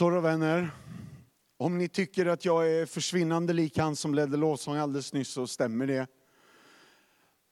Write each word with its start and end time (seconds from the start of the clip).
Så 0.00 0.10
då 0.10 0.20
vänner, 0.20 0.70
om 1.58 1.78
ni 1.78 1.88
tycker 1.88 2.26
att 2.26 2.44
jag 2.44 2.70
är 2.70 2.86
försvinnande 2.86 3.52
lik 3.52 3.78
han 3.78 3.96
som 3.96 4.14
ledde 4.14 4.36
lovsång 4.36 4.76
alldeles 4.76 5.12
nyss 5.12 5.28
så 5.28 5.46
stämmer 5.46 5.86
det. 5.86 6.06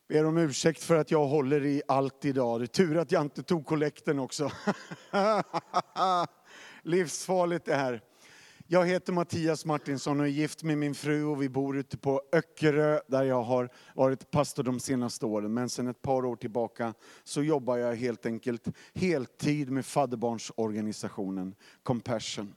Ber 0.08 0.24
om 0.24 0.38
ursäkt 0.38 0.82
för 0.82 0.96
att 0.96 1.10
jag 1.10 1.26
håller 1.26 1.64
i 1.64 1.82
allt 1.88 2.24
idag. 2.24 2.60
Det 2.60 2.64
är 2.64 2.66
tur 2.66 2.96
att 2.96 3.12
jag 3.12 3.22
inte 3.22 3.42
tog 3.42 3.66
kollekten 3.66 4.18
också. 4.18 4.50
Livsfarligt 6.82 7.64
det 7.64 7.74
här. 7.74 8.02
Jag 8.70 8.86
heter 8.86 9.12
Mattias 9.12 9.64
Martinsson 9.64 10.20
och 10.20 10.26
är 10.26 10.30
gift 10.30 10.62
med 10.62 10.78
min 10.78 10.94
fru 10.94 11.24
och 11.24 11.42
vi 11.42 11.48
bor 11.48 11.76
ute 11.76 11.98
på 11.98 12.22
Öckerö 12.32 13.00
där 13.06 13.22
jag 13.22 13.42
har 13.42 13.70
varit 13.94 14.30
pastor 14.30 14.62
de 14.62 14.80
senaste 14.80 15.26
åren. 15.26 15.54
Men 15.54 15.68
sedan 15.68 15.88
ett 15.88 16.02
par 16.02 16.24
år 16.24 16.36
tillbaka 16.36 16.94
så 17.24 17.42
jobbar 17.42 17.76
jag 17.76 17.96
helt 17.96 18.26
enkelt 18.26 18.68
heltid 18.94 19.70
med 19.70 19.86
fadderbarnsorganisationen 19.86 21.54
Compassion. 21.82 22.54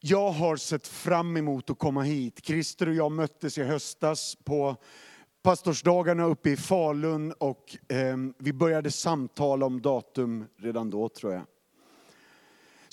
Jag 0.00 0.30
har 0.30 0.56
sett 0.56 0.88
fram 0.88 1.36
emot 1.36 1.70
att 1.70 1.78
komma 1.78 2.02
hit. 2.02 2.40
Christer 2.46 2.88
och 2.88 2.94
jag 2.94 3.12
möttes 3.12 3.58
i 3.58 3.62
höstas 3.62 4.36
på 4.44 4.76
pastorsdagarna 5.42 6.24
uppe 6.24 6.50
i 6.50 6.56
Falun 6.56 7.32
och 7.32 7.76
eh, 7.88 8.16
vi 8.38 8.52
började 8.52 8.90
samtala 8.90 9.66
om 9.66 9.82
datum 9.82 10.44
redan 10.56 10.90
då 10.90 11.08
tror 11.08 11.32
jag. 11.32 11.42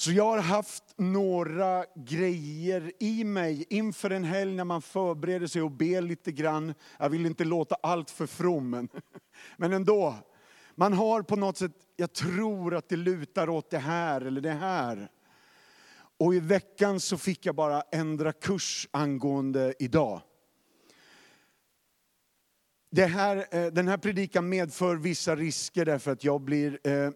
Så 0.02 0.12
jag 0.12 0.26
har 0.26 0.38
haft 0.38 0.84
några 0.98 1.86
grejer 1.96 2.92
i 3.00 3.24
mig 3.24 3.66
inför 3.70 4.10
en 4.10 4.24
helg 4.24 4.56
när 4.56 4.64
man 4.64 4.82
förbereder 4.82 5.48
sig 5.48 5.62
och 5.62 5.72
ber 5.72 6.02
lite 6.02 6.32
grann. 6.32 6.74
Jag 7.00 7.10
vill 7.10 7.26
inte 7.26 7.44
låta 7.44 7.76
allt 7.84 8.12
för 8.12 8.28
from, 8.28 8.88
men 9.58 9.74
ändå. 9.74 10.16
Man 10.76 10.94
har 10.94 11.22
på 11.22 11.36
något 11.36 11.58
sätt, 11.58 11.72
jag 11.96 12.14
tror 12.14 12.76
att 12.76 12.90
det 12.90 12.96
lutar 12.96 13.50
åt 13.50 13.70
det 13.70 13.78
här 13.78 14.22
eller 14.22 14.42
det 14.42 14.52
här. 14.52 15.12
Och 16.18 16.36
i 16.36 16.40
veckan 16.40 17.00
så 17.00 17.18
fick 17.18 17.46
jag 17.46 17.56
bara 17.56 17.82
ändra 17.92 18.34
kurs 18.34 18.88
angående 18.92 19.74
idag. 19.80 20.22
Det 22.92 23.06
här, 23.06 23.48
eh, 23.52 23.66
den 23.66 23.88
här 23.88 23.98
predikan 23.98 24.50
medför 24.50 24.96
vissa 24.96 25.36
risker 25.36 25.86
därför 25.86 26.12
att 26.12 26.24
jag 26.24 26.42
blir 26.42 26.88
eh, 26.88 27.12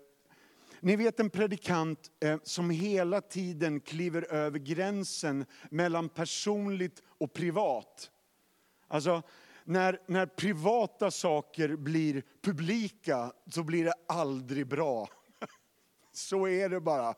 ni 0.86 0.95
vet 0.95 1.19
en 1.19 1.30
predikant 1.30 2.11
eh, 2.19 2.39
som 2.44 2.69
hela 2.69 3.22
tiden 3.22 3.80
kliver 3.80 4.33
över 4.33 4.59
gränsen 4.59 5.45
mellan 5.69 6.09
personligt 6.09 7.03
och 7.08 7.33
privat. 7.33 8.11
Alltså, 8.88 9.23
när, 9.63 10.02
när 10.08 10.25
privata 10.25 11.11
saker 11.11 11.75
blir 11.75 12.23
publika 12.41 13.31
så 13.52 13.63
blir 13.63 13.86
det 13.86 13.94
aldrig 14.08 14.67
bra. 14.67 15.09
Så 16.13 16.47
är 16.47 16.69
det 16.69 16.81
bara. 16.81 17.13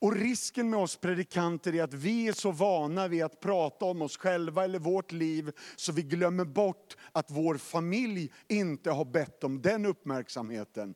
Och 0.00 0.16
risken 0.16 0.70
med 0.70 0.80
oss 0.80 0.96
predikanter 0.96 1.74
är 1.74 1.82
att 1.82 1.94
vi 1.94 2.28
är 2.28 2.32
så 2.32 2.50
vana 2.50 3.08
vid 3.08 3.22
att 3.22 3.40
prata 3.40 3.84
om 3.84 4.02
oss 4.02 4.16
själva 4.16 4.64
eller 4.64 4.78
vårt 4.78 5.12
liv, 5.12 5.52
så 5.76 5.92
vi 5.92 6.02
glömmer 6.02 6.44
bort 6.44 6.96
att 7.12 7.30
vår 7.30 7.56
familj 7.56 8.32
inte 8.48 8.90
har 8.90 9.04
bett 9.04 9.44
om 9.44 9.62
den 9.62 9.86
uppmärksamheten. 9.86 10.94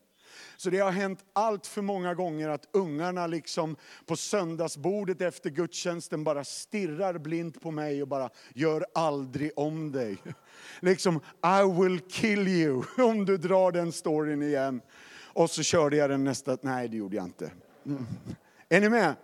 Så 0.56 0.70
det 0.70 0.78
har 0.78 0.90
hänt 0.90 1.24
allt 1.32 1.66
för 1.66 1.82
många 1.82 2.14
gånger 2.14 2.48
att 2.48 2.68
ungarna 2.72 3.26
liksom 3.26 3.76
på 4.06 4.16
söndagsbordet 4.16 5.20
efter 5.20 5.50
gudstjänsten 5.50 6.24
bara 6.24 6.44
stirrar 6.44 7.18
blint 7.18 7.60
på 7.60 7.70
mig 7.70 8.02
och 8.02 8.08
bara, 8.08 8.30
gör 8.54 8.86
aldrig 8.94 9.50
om 9.56 9.92
dig. 9.92 10.16
Liksom, 10.80 11.20
I 11.42 11.80
will 11.80 12.00
kill 12.00 12.48
you, 12.48 12.82
om 12.98 13.24
du 13.24 13.36
drar 13.36 13.72
den 13.72 13.92
storyn 13.92 14.42
igen. 14.42 14.80
Och 15.34 15.50
så 15.50 15.62
körde 15.62 15.96
jag 15.96 16.10
den 16.10 16.24
nästa, 16.24 16.58
nej 16.60 16.88
det 16.88 16.96
gjorde 16.96 17.16
jag 17.16 17.24
inte. 17.24 17.50
Mm. 17.86 18.06
Är 18.68 18.80
ni 18.80 18.88
med? 18.88 19.14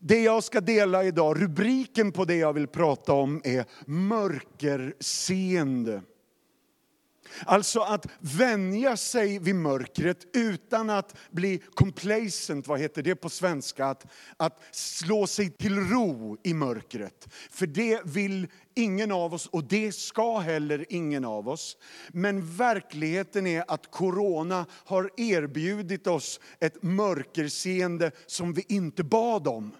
Det 0.00 0.22
jag 0.22 0.44
ska 0.44 0.60
dela 0.60 1.04
idag, 1.04 1.42
rubriken 1.42 2.12
på 2.12 2.24
det 2.24 2.36
jag 2.36 2.52
vill 2.52 2.66
prata 2.66 3.12
om 3.12 3.40
är 3.44 3.64
mörkerseende. 3.86 6.02
Alltså 7.46 7.80
att 7.80 8.06
vänja 8.18 8.96
sig 8.96 9.38
vid 9.38 9.54
mörkret 9.54 10.26
utan 10.32 10.90
att 10.90 11.16
bli 11.30 11.62
complacent, 11.74 12.66
vad 12.66 12.80
heter 12.80 13.02
det 13.02 13.14
på 13.14 13.28
svenska? 13.28 13.86
Att, 13.86 14.06
att 14.36 14.62
slå 14.70 15.26
sig 15.26 15.50
till 15.50 15.76
ro 15.76 16.38
i 16.42 16.54
mörkret. 16.54 17.28
För 17.50 17.66
det 17.66 18.00
vill 18.04 18.48
ingen 18.74 19.12
av 19.12 19.34
oss 19.34 19.46
och 19.46 19.64
det 19.64 19.92
ska 19.92 20.38
heller 20.38 20.86
ingen 20.88 21.24
av 21.24 21.48
oss. 21.48 21.76
Men 22.08 22.56
verkligheten 22.56 23.46
är 23.46 23.64
att 23.68 23.90
corona 23.90 24.66
har 24.70 25.10
erbjudit 25.16 26.06
oss 26.06 26.40
ett 26.60 26.82
mörkerseende 26.82 28.10
som 28.26 28.52
vi 28.52 28.64
inte 28.68 29.04
bad 29.04 29.48
om. 29.48 29.72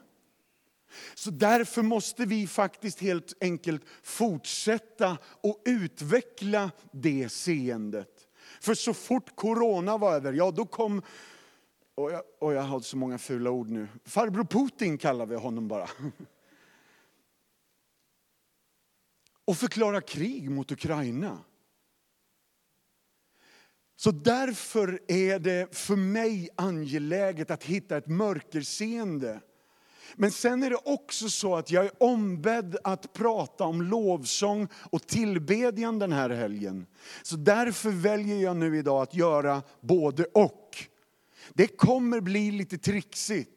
Så 1.15 1.31
därför 1.31 1.83
måste 1.83 2.27
vi 2.27 2.47
faktiskt 2.47 3.01
helt 3.01 3.33
enkelt 3.41 3.83
fortsätta 4.03 5.19
och 5.25 5.63
utveckla 5.65 6.71
det 6.93 7.29
seendet. 7.29 8.29
För 8.61 8.75
så 8.75 8.95
fort 8.95 9.37
corona 9.37 9.99
var 9.99 10.15
över, 10.15 10.33
ja 10.33 10.51
då 10.51 10.67
kom, 10.67 11.03
och 11.95 12.13
jag, 12.13 12.23
och 12.41 12.53
jag 12.53 12.63
har 12.63 12.81
så 12.81 12.97
många 12.97 13.19
fula 13.19 13.51
ord 13.51 13.71
nu, 13.71 13.89
farbror 14.05 14.45
Putin 14.45 14.99
kallar 14.99 15.27
vi 15.27 15.37
honom 15.37 15.69
bara. 15.69 15.89
Och 19.47 19.57
förklara 19.57 20.01
krig 20.01 20.51
mot 20.51 20.73
Ukraina. 20.73 21.39
Så 23.97 24.11
därför 24.11 25.01
är 25.09 25.39
det 25.39 25.77
för 25.77 25.97
mig 25.97 26.49
angeläget 26.57 27.51
att 27.51 27.65
hitta 27.65 27.97
ett 27.97 28.07
mörkerseende 28.07 29.41
men 30.17 30.31
sen 30.31 30.63
är 30.63 30.71
det 30.71 30.79
också 30.85 31.29
så 31.29 31.57
att 31.57 31.71
jag 31.71 31.85
är 31.85 32.03
ombedd 32.03 32.77
att 32.85 33.13
prata 33.13 33.65
om 33.65 33.83
lovsång 33.83 34.69
och 34.75 35.07
tillbedjan 35.07 35.99
den 35.99 36.13
här 36.13 36.31
helgen. 36.31 36.87
Så 37.23 37.37
därför 37.37 37.91
väljer 37.91 38.37
jag 38.37 38.57
nu 38.57 38.79
idag 38.79 39.03
att 39.03 39.15
göra 39.15 39.63
både 39.81 40.25
och. 40.25 40.85
Det 41.55 41.67
kommer 41.67 42.21
bli 42.21 42.51
lite 42.51 42.79
trixigt. 42.79 43.51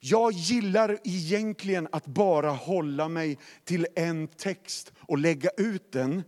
Jag 0.00 0.32
gillar 0.32 0.98
egentligen 1.04 1.88
att 1.92 2.06
bara 2.06 2.50
hålla 2.50 3.08
mig 3.08 3.38
till 3.64 3.86
en 3.94 4.28
text 4.28 4.92
och 4.98 5.18
lägga 5.18 5.50
ut 5.56 5.92
den. 5.92 6.22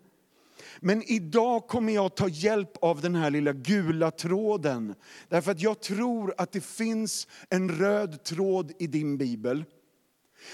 Men 0.86 1.02
idag 1.02 1.66
kommer 1.66 1.92
jag 1.92 2.14
ta 2.14 2.28
hjälp 2.28 2.76
av 2.80 3.00
den 3.00 3.14
här 3.14 3.30
lilla 3.30 3.52
gula 3.52 4.10
tråden. 4.10 4.94
Därför 5.28 5.52
att 5.52 5.60
jag 5.60 5.80
tror 5.80 6.34
att 6.38 6.52
det 6.52 6.64
finns 6.64 7.28
en 7.50 7.70
röd 7.70 8.24
tråd 8.24 8.72
i 8.78 8.86
din 8.86 9.18
bibel. 9.18 9.64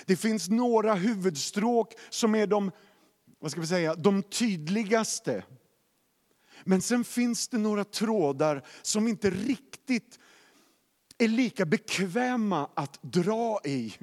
Det 0.07 0.17
finns 0.17 0.49
några 0.49 0.95
huvudstråk 0.95 1.95
som 2.11 2.35
är 2.35 2.47
de, 2.47 2.71
vad 3.39 3.51
ska 3.51 3.61
vi 3.61 3.67
säga, 3.67 3.95
de 3.95 4.23
tydligaste. 4.23 5.45
Men 6.65 6.83
sen 6.83 7.05
finns 7.05 7.49
det 7.49 7.59
några 7.59 7.85
trådar 7.85 8.67
som 8.83 9.09
inte 9.09 9.31
riktigt 9.31 10.19
är 11.19 11.29
lika 11.29 11.67
bekväma 11.67 12.71
att 12.75 12.99
dra 13.03 13.61
i 13.65 13.95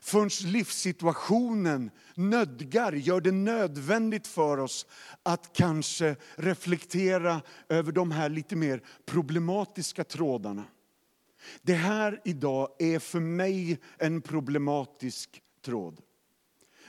förrän 0.00 0.52
livssituationen 0.52 1.90
nödgar, 2.14 2.92
gör 2.92 3.20
det 3.20 3.32
nödvändigt 3.32 4.26
för 4.26 4.58
oss 4.58 4.86
att 5.22 5.52
kanske 5.52 6.16
reflektera 6.36 7.42
över 7.68 7.92
de 7.92 8.10
här 8.10 8.28
lite 8.28 8.56
mer 8.56 8.82
problematiska 9.06 10.04
trådarna. 10.04 10.64
Det 11.62 11.74
här 11.74 12.20
idag 12.24 12.68
är 12.78 12.98
för 12.98 13.20
mig 13.20 13.78
en 13.98 14.22
problematisk 14.22 15.42
tråd. 15.64 16.00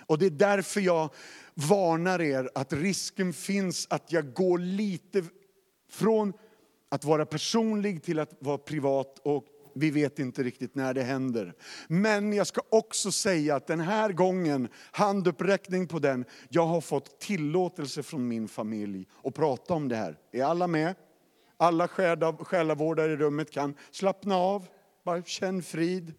Och 0.05 0.17
det 0.17 0.25
är 0.25 0.29
därför 0.29 0.81
jag 0.81 1.13
varnar 1.53 2.21
er 2.21 2.49
att 2.55 2.73
risken 2.73 3.33
finns 3.33 3.87
att 3.89 4.11
jag 4.11 4.33
går 4.33 4.57
lite 4.57 5.23
från 5.89 6.33
att 6.89 7.05
vara 7.05 7.25
personlig 7.25 8.03
till 8.03 8.19
att 8.19 8.33
vara 8.39 8.57
privat 8.57 9.19
och 9.19 9.45
vi 9.73 9.91
vet 9.91 10.19
inte 10.19 10.43
riktigt 10.43 10.75
när 10.75 10.93
det 10.93 11.03
händer. 11.03 11.53
Men 11.87 12.33
jag 12.33 12.47
ska 12.47 12.61
också 12.69 13.11
säga 13.11 13.55
att 13.55 13.67
den 13.67 13.79
här 13.79 14.11
gången, 14.11 14.67
handuppräckning 14.91 15.87
på 15.87 15.99
den, 15.99 16.25
jag 16.49 16.65
har 16.65 16.81
fått 16.81 17.19
tillåtelse 17.19 18.03
från 18.03 18.27
min 18.27 18.47
familj 18.47 19.07
att 19.23 19.33
prata 19.33 19.73
om 19.73 19.87
det 19.87 19.95
här. 19.95 20.17
Är 20.31 20.43
alla 20.43 20.67
med? 20.67 20.95
Alla 21.57 21.87
själavårdare 21.87 23.11
i 23.11 23.15
rummet 23.15 23.51
kan 23.51 23.75
slappna 23.91 24.35
av, 24.35 24.67
bara 25.05 25.23
känn 25.23 25.63
frid. 25.63 26.13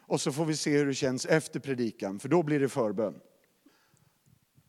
Och 0.00 0.20
så 0.20 0.32
får 0.32 0.44
vi 0.44 0.56
se 0.56 0.78
hur 0.78 0.86
det 0.86 0.94
känns 0.94 1.26
efter 1.26 1.60
predikan, 1.60 2.18
för 2.18 2.28
då 2.28 2.42
blir 2.42 2.60
det 2.60 2.68
förbön. 2.68 3.20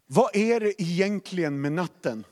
Vad 0.08 0.36
är 0.36 0.60
det 0.60 0.82
egentligen 0.82 1.62
med 1.62 1.72
natten? 1.72 2.24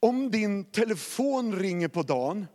Om 0.00 0.30
din 0.30 0.64
telefon 0.64 1.58
ringer 1.58 1.88
på 1.88 2.02
dagen 2.02 2.46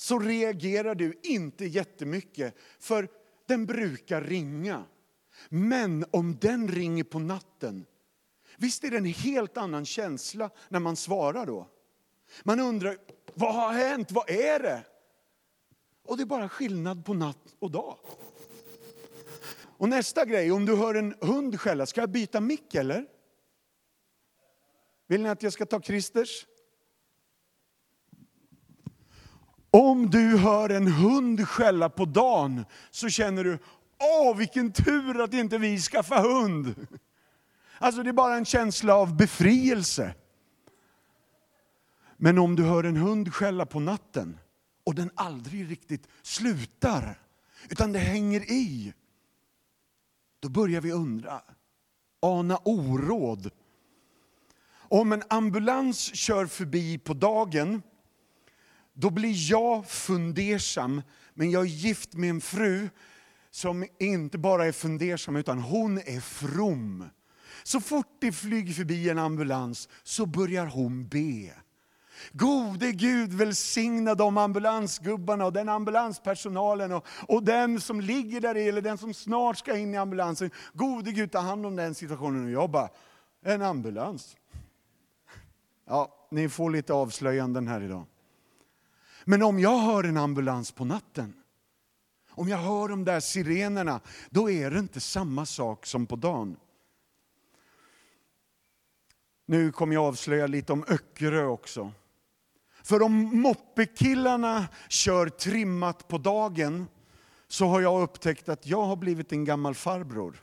så 0.00 0.18
reagerar 0.18 0.94
du 0.94 1.20
inte 1.22 1.64
jättemycket, 1.64 2.54
för 2.78 3.08
den 3.46 3.66
brukar 3.66 4.20
ringa. 4.20 4.84
Men 5.48 6.04
om 6.10 6.38
den 6.40 6.68
ringer 6.68 7.04
på 7.04 7.18
natten, 7.18 7.86
visst 8.56 8.84
är 8.84 8.90
det 8.90 8.96
en 8.96 9.04
helt 9.04 9.56
annan 9.56 9.84
känsla 9.84 10.50
när 10.68 10.80
man 10.80 10.96
svarar 10.96 11.46
då? 11.46 11.68
Man 12.42 12.60
undrar, 12.60 12.98
vad 13.34 13.54
har 13.54 13.72
hänt? 13.72 14.12
Vad 14.12 14.30
är 14.30 14.58
det? 14.58 14.84
Och 16.04 16.16
det 16.16 16.22
är 16.22 16.26
bara 16.26 16.48
skillnad 16.48 17.04
på 17.04 17.14
natt 17.14 17.54
och 17.58 17.70
dag. 17.70 17.96
Och 19.62 19.88
nästa 19.88 20.24
grej, 20.24 20.52
om 20.52 20.66
du 20.66 20.76
hör 20.76 20.94
en 20.94 21.14
hund 21.20 21.60
skälla, 21.60 21.86
ska 21.86 22.00
jag 22.00 22.10
byta 22.10 22.40
mick 22.40 22.74
eller? 22.74 23.06
Vill 25.06 25.22
ni 25.22 25.28
att 25.28 25.42
jag 25.42 25.52
ska 25.52 25.66
ta 25.66 25.80
Christers? 25.80 26.46
Om 29.70 30.10
du 30.10 30.36
hör 30.36 30.68
en 30.68 30.86
hund 30.86 31.48
skälla 31.48 31.88
på 31.88 32.04
dagen 32.04 32.64
så 32.90 33.08
känner 33.08 33.44
du, 33.44 33.58
åh 33.98 34.36
vilken 34.36 34.72
tur 34.72 35.20
att 35.20 35.34
inte 35.34 35.58
vi 35.58 35.78
skaffar 35.78 36.22
hund. 36.22 36.86
Alltså 37.78 38.02
det 38.02 38.08
är 38.08 38.12
bara 38.12 38.36
en 38.36 38.44
känsla 38.44 38.94
av 38.94 39.16
befrielse. 39.16 40.14
Men 42.16 42.38
om 42.38 42.56
du 42.56 42.64
hör 42.64 42.84
en 42.84 42.96
hund 42.96 43.34
skälla 43.34 43.66
på 43.66 43.80
natten 43.80 44.38
och 44.84 44.94
den 44.94 45.10
aldrig 45.14 45.70
riktigt 45.70 46.08
slutar, 46.22 47.20
utan 47.68 47.92
det 47.92 47.98
hänger 47.98 48.40
i, 48.40 48.94
då 50.40 50.48
börjar 50.48 50.80
vi 50.80 50.92
undra, 50.92 51.42
ana 52.20 52.56
oråd. 52.56 53.50
Om 54.72 55.12
en 55.12 55.22
ambulans 55.28 56.14
kör 56.14 56.46
förbi 56.46 56.98
på 56.98 57.14
dagen, 57.14 57.82
då 59.00 59.10
blir 59.10 59.50
jag 59.50 59.86
fundersam, 59.86 61.02
men 61.34 61.50
jag 61.50 61.62
är 61.62 61.66
gift 61.66 62.14
med 62.14 62.30
en 62.30 62.40
fru 62.40 62.88
som 63.50 63.86
inte 63.98 64.38
bara 64.38 64.66
är 64.66 64.72
fundersam, 64.72 65.36
utan 65.36 65.58
hon 65.58 65.98
är 65.98 66.20
from. 66.20 67.04
Så 67.62 67.80
fort 67.80 68.16
det 68.20 68.32
flyger 68.32 68.72
förbi 68.72 69.10
en 69.10 69.18
ambulans 69.18 69.88
så 70.02 70.26
börjar 70.26 70.66
hon 70.66 71.08
be. 71.08 71.52
Gode 72.32 72.92
Gud 72.92 73.32
välsigna 73.32 74.14
de 74.14 74.38
ambulansgubbarna 74.38 75.44
och 75.46 75.52
den 75.52 75.68
ambulanspersonalen 75.68 76.92
och, 76.92 77.06
och 77.28 77.42
den 77.42 77.80
som 77.80 78.00
ligger 78.00 78.40
där 78.40 78.54
eller 78.54 78.82
den 78.82 78.98
som 78.98 79.14
snart 79.14 79.58
ska 79.58 79.76
in 79.76 79.94
i 79.94 79.96
ambulansen. 79.96 80.50
Gode 80.72 81.12
Gud 81.12 81.32
ta 81.32 81.38
hand 81.38 81.66
om 81.66 81.76
den 81.76 81.94
situationen. 81.94 82.44
Och 82.44 82.50
jag 82.50 82.70
bara, 82.70 82.88
en 83.44 83.62
ambulans. 83.62 84.36
Ja, 85.86 86.26
ni 86.30 86.48
får 86.48 86.70
lite 86.70 86.92
avslöjanden 86.92 87.68
här 87.68 87.80
idag. 87.80 88.04
Men 89.30 89.42
om 89.42 89.60
jag 89.60 89.78
hör 89.78 90.04
en 90.04 90.16
ambulans 90.16 90.72
på 90.72 90.84
natten, 90.84 91.34
om 92.30 92.48
jag 92.48 92.58
hör 92.58 92.88
de 92.88 93.04
där 93.04 93.20
sirenerna, 93.20 94.00
då 94.30 94.50
är 94.50 94.70
det 94.70 94.78
inte 94.78 95.00
samma 95.00 95.46
sak 95.46 95.86
som 95.86 96.06
på 96.06 96.16
dagen. 96.16 96.56
Nu 99.46 99.72
kommer 99.72 99.94
jag 99.94 100.04
avslöja 100.04 100.46
lite 100.46 100.72
om 100.72 100.84
Öckerö 100.88 101.44
också. 101.44 101.92
För 102.82 103.02
om 103.02 103.40
moppekillarna 103.40 104.68
kör 104.88 105.28
trimmat 105.28 106.08
på 106.08 106.18
dagen, 106.18 106.86
så 107.48 107.66
har 107.66 107.80
jag 107.80 108.02
upptäckt 108.02 108.48
att 108.48 108.66
jag 108.66 108.82
har 108.82 108.96
blivit 108.96 109.32
en 109.32 109.44
gammal 109.44 109.74
farbror. 109.74 110.42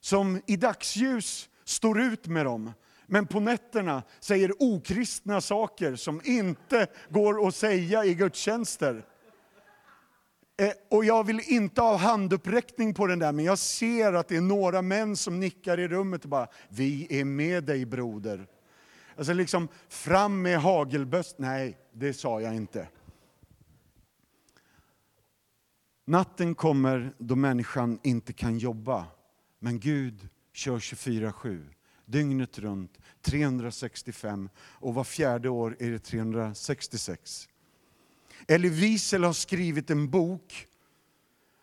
Som 0.00 0.40
i 0.46 0.56
dagsljus 0.56 1.48
står 1.64 2.00
ut 2.00 2.26
med 2.26 2.46
dem, 2.46 2.72
men 3.06 3.26
på 3.26 3.40
nätterna 3.40 4.02
säger 4.20 4.52
okristna 4.58 5.40
saker 5.40 5.96
som 5.96 6.20
inte 6.24 6.86
går 7.10 7.48
att 7.48 7.54
säga 7.54 8.04
i 8.04 8.14
gudstjänster. 8.14 9.04
Eh, 10.56 10.72
och 10.90 11.04
jag 11.04 11.24
vill 11.24 11.40
inte 11.44 11.80
ha 11.80 11.96
handuppräckning 11.96 12.94
på 12.94 13.06
den 13.06 13.18
där, 13.18 13.32
men 13.32 13.44
jag 13.44 13.58
ser 13.58 14.12
att 14.12 14.28
det 14.28 14.36
är 14.36 14.40
några 14.40 14.82
män 14.82 15.16
som 15.16 15.40
nickar 15.40 15.80
i 15.80 15.88
rummet 15.88 16.24
och 16.24 16.30
bara, 16.30 16.48
vi 16.68 17.20
är 17.20 17.24
med 17.24 17.64
dig 17.64 17.86
broder. 17.86 18.46
Alltså 19.16 19.32
liksom, 19.32 19.68
fram 19.88 20.42
med 20.42 20.60
hagelböst. 20.60 21.38
Nej, 21.38 21.78
det 21.92 22.14
sa 22.14 22.40
jag 22.40 22.54
inte. 22.54 22.88
Natten 26.06 26.54
kommer 26.54 27.14
då 27.18 27.36
människan 27.36 27.98
inte 28.02 28.32
kan 28.32 28.58
jobba, 28.58 29.06
men 29.58 29.80
Gud 29.80 30.28
kör 30.52 30.78
24-7 30.78 31.73
dygnet 32.04 32.58
runt, 32.58 32.98
365 33.22 34.48
och 34.58 34.94
var 34.94 35.04
fjärde 35.04 35.48
år 35.48 35.76
är 35.80 35.90
det 35.90 35.98
366. 35.98 37.48
Elie 38.48 38.70
Wiesel 38.70 39.24
har 39.24 39.32
skrivit 39.32 39.90
en 39.90 40.10
bok, 40.10 40.66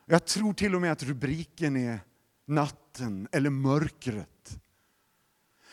jag 0.05 0.25
tror 0.25 0.53
till 0.53 0.75
och 0.75 0.81
med 0.81 0.91
att 0.91 1.03
rubriken 1.03 1.77
är 1.77 1.99
Natten 2.45 3.27
eller 3.31 3.49
mörkret. 3.49 4.27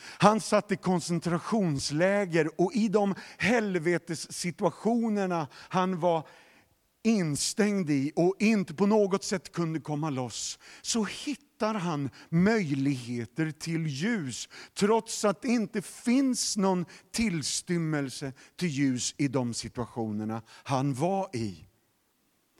Han 0.01 0.41
satt 0.41 0.71
i 0.71 0.75
koncentrationsläger 0.75 2.61
och 2.61 2.73
i 2.73 2.87
de 2.87 3.15
helvetessituationerna 3.37 5.47
han 5.53 5.99
var 5.99 6.27
instängd 7.03 7.89
i 7.89 8.11
och 8.15 8.35
inte 8.39 8.73
på 8.73 8.85
något 8.85 9.23
sätt 9.23 9.51
kunde 9.51 9.79
komma 9.79 10.09
loss, 10.09 10.59
så 10.81 11.03
hittar 11.03 11.73
han 11.73 12.09
möjligheter 12.29 13.51
till 13.51 13.87
ljus, 13.87 14.49
trots 14.73 15.25
att 15.25 15.41
det 15.41 15.47
inte 15.47 15.81
finns 15.81 16.57
någon 16.57 16.85
tillstymmelse 17.11 18.33
till 18.55 18.69
ljus 18.69 19.15
i 19.17 19.27
de 19.27 19.53
situationerna 19.53 20.41
han 20.63 20.93
var 20.93 21.35
i. 21.35 21.65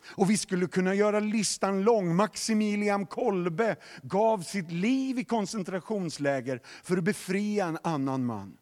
Och 0.06 0.30
vi 0.30 0.38
skulle 0.38 0.68
kunna 0.68 0.96
göra 0.96 1.20
listan 1.20 1.84
lång. 1.84 2.16
Maximilian 2.16 3.06
Kolbe 3.06 3.76
gav 4.04 4.42
sitt 4.42 4.72
liv 4.72 5.20
i 5.20 5.24
koncentrationsläger 5.24 6.62
för 6.84 6.98
att 6.98 7.04
befria 7.04 7.66
en 7.66 7.78
annan 7.84 8.26
man. 8.26 8.58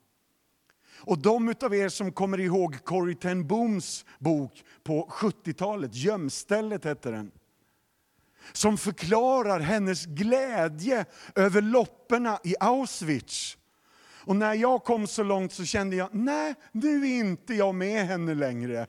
Och 0.99 1.19
de 1.19 1.53
av 1.61 1.75
er 1.75 1.89
som 1.89 2.11
kommer 2.11 2.39
ihåg 2.39 2.83
Corrie 2.83 3.15
ten 3.15 3.47
Booms 3.47 4.05
bok 4.19 4.63
på 4.83 5.07
70-talet, 5.11 5.95
Gömstället 5.95 6.83
hette 6.83 7.11
den. 7.11 7.31
Som 8.53 8.77
förklarar 8.77 9.59
hennes 9.59 10.05
glädje 10.05 11.05
över 11.35 11.61
lopperna 11.61 12.39
i 12.43 12.55
Auschwitz. 12.59 13.57
Och 14.27 14.35
när 14.35 14.53
jag 14.53 14.83
kom 14.83 15.07
så 15.07 15.23
långt 15.23 15.53
så 15.53 15.65
kände 15.65 15.95
jag, 15.95 16.09
nej 16.15 16.55
nu 16.71 17.07
är 17.07 17.19
inte 17.19 17.53
jag 17.53 17.75
med 17.75 18.05
henne 18.05 18.33
längre. 18.33 18.87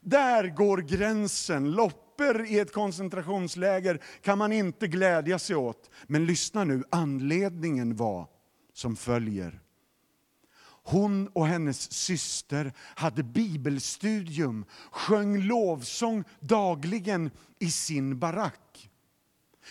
Där 0.00 0.48
går 0.48 0.78
gränsen. 0.78 1.72
Loppor 1.72 2.44
i 2.46 2.58
ett 2.58 2.72
koncentrationsläger 2.72 4.00
kan 4.22 4.38
man 4.38 4.52
inte 4.52 4.88
glädja 4.88 5.38
sig 5.38 5.56
åt. 5.56 5.90
Men 6.06 6.26
lyssna 6.26 6.64
nu, 6.64 6.84
anledningen 6.90 7.96
var 7.96 8.28
som 8.72 8.96
följer. 8.96 9.63
Hon 10.86 11.28
och 11.28 11.46
hennes 11.46 11.92
syster 11.92 12.72
hade 12.78 13.22
bibelstudium, 13.22 14.64
sjöng 14.90 15.42
lovsång 15.42 16.24
dagligen 16.40 17.30
i 17.58 17.70
sin 17.70 18.18
barack. 18.18 18.90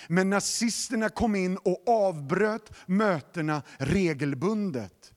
Men 0.07 0.29
nazisterna 0.29 1.09
kom 1.09 1.35
in 1.35 1.57
och 1.57 1.83
avbröt 1.87 2.71
mötena 2.85 3.61
regelbundet. 3.77 5.13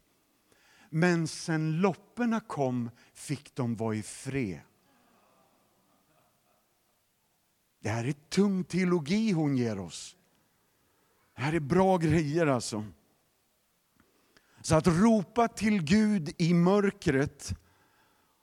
Men 0.90 1.28
sen 1.28 1.80
lopperna 1.80 2.40
kom 2.40 2.90
fick 3.12 3.54
de 3.54 3.76
vara 3.76 3.94
i 3.94 4.02
fred. 4.02 4.60
Det 7.82 7.88
här 7.88 8.04
är 8.04 8.12
tung 8.12 8.64
teologi 8.64 9.32
hon 9.32 9.56
ger 9.56 9.78
oss. 9.78 10.16
Det 11.36 11.42
här 11.42 11.52
är 11.52 11.60
bra 11.60 11.96
grejer 11.96 12.46
alltså. 12.46 12.84
Så 14.66 14.74
att 14.74 14.86
ropa 14.86 15.48
till 15.48 15.82
Gud 15.82 16.34
i 16.38 16.54
mörkret 16.54 17.54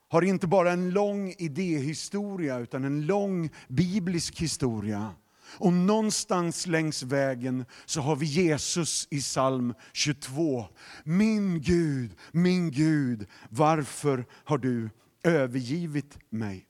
har 0.07 0.21
inte 0.21 0.47
bara 0.47 0.71
en 0.71 0.89
lång 0.89 1.33
idéhistoria 1.37 2.59
utan 2.59 2.83
en 2.83 3.05
lång 3.05 3.49
biblisk 3.67 4.39
historia. 4.39 5.15
Och 5.57 5.73
någonstans 5.73 6.67
längs 6.67 7.03
vägen 7.03 7.65
så 7.85 8.01
har 8.01 8.15
vi 8.15 8.25
Jesus 8.25 9.07
i 9.11 9.19
psalm 9.19 9.73
22. 9.93 10.65
Min 11.03 11.61
Gud, 11.61 12.11
min 12.31 12.71
Gud, 12.71 13.27
varför 13.49 14.25
har 14.31 14.57
du 14.57 14.89
övergivit 15.23 16.17
mig? 16.29 16.67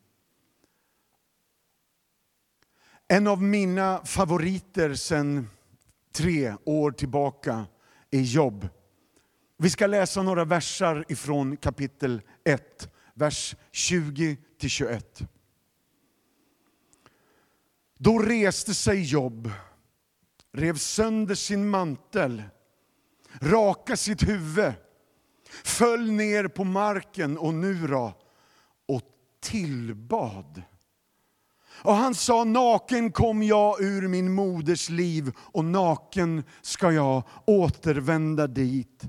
En 3.08 3.28
av 3.28 3.42
mina 3.42 4.06
favoriter 4.06 4.94
sen 4.94 5.50
tre 6.12 6.56
år 6.66 6.92
tillbaka 6.92 7.66
är 8.12 8.22
Jobb. 8.22 8.70
Vi 9.64 9.70
ska 9.70 9.88
läsa 9.88 10.24
några 10.24 10.46
versar 10.46 11.06
ifrån 11.08 11.58
kapitel 11.58 12.22
1, 12.44 12.90
vers 13.14 13.56
20-21. 13.72 15.28
Då 17.98 18.20
reste 18.20 18.74
sig 18.74 19.02
Jobb, 19.02 19.52
rev 20.54 20.78
sönder 20.78 21.36
sin 21.36 21.70
mantel, 21.70 22.44
raka 23.42 23.98
sitt 23.98 24.28
huvud, 24.28 24.74
föll 25.64 26.12
ner 26.12 26.48
på 26.48 26.64
marken 26.64 27.38
och 27.38 27.54
nu 27.54 27.88
då, 27.88 28.14
och 28.86 29.02
tillbad. 29.42 30.62
Och 31.84 31.94
han 31.94 32.16
sa, 32.16 32.44
naken 32.44 33.12
kom 33.12 33.44
jag 33.44 33.82
ur 33.82 34.08
min 34.08 34.34
moders 34.34 34.90
liv 34.90 35.32
och 35.38 35.66
naken 35.66 36.44
ska 36.62 36.92
jag 36.92 37.24
återvända 37.46 38.48
dit. 38.48 39.04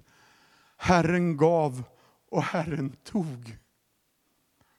Herren 0.85 1.37
gav 1.37 1.85
och 2.31 2.43
Herren 2.43 2.97
tog. 3.05 3.59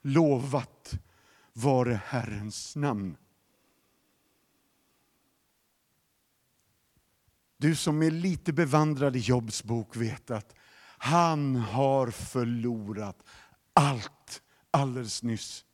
Lovat 0.02 1.00
vare 1.54 2.00
Herrens 2.06 2.76
namn. 2.76 3.18
Du 7.58 7.76
som 7.76 8.04
är 8.04 8.12
lite 8.12 8.54
bevandrad 8.54 9.16
i 9.16 9.20
Jobs 9.20 9.64
bok 9.64 9.96
vet 9.96 10.32
att 10.32 10.56
han 10.98 11.56
har 11.56 12.12
förlorat 12.12 13.24
allt 13.74 14.42
alldeles 14.72 15.24
nyss. 15.24 15.66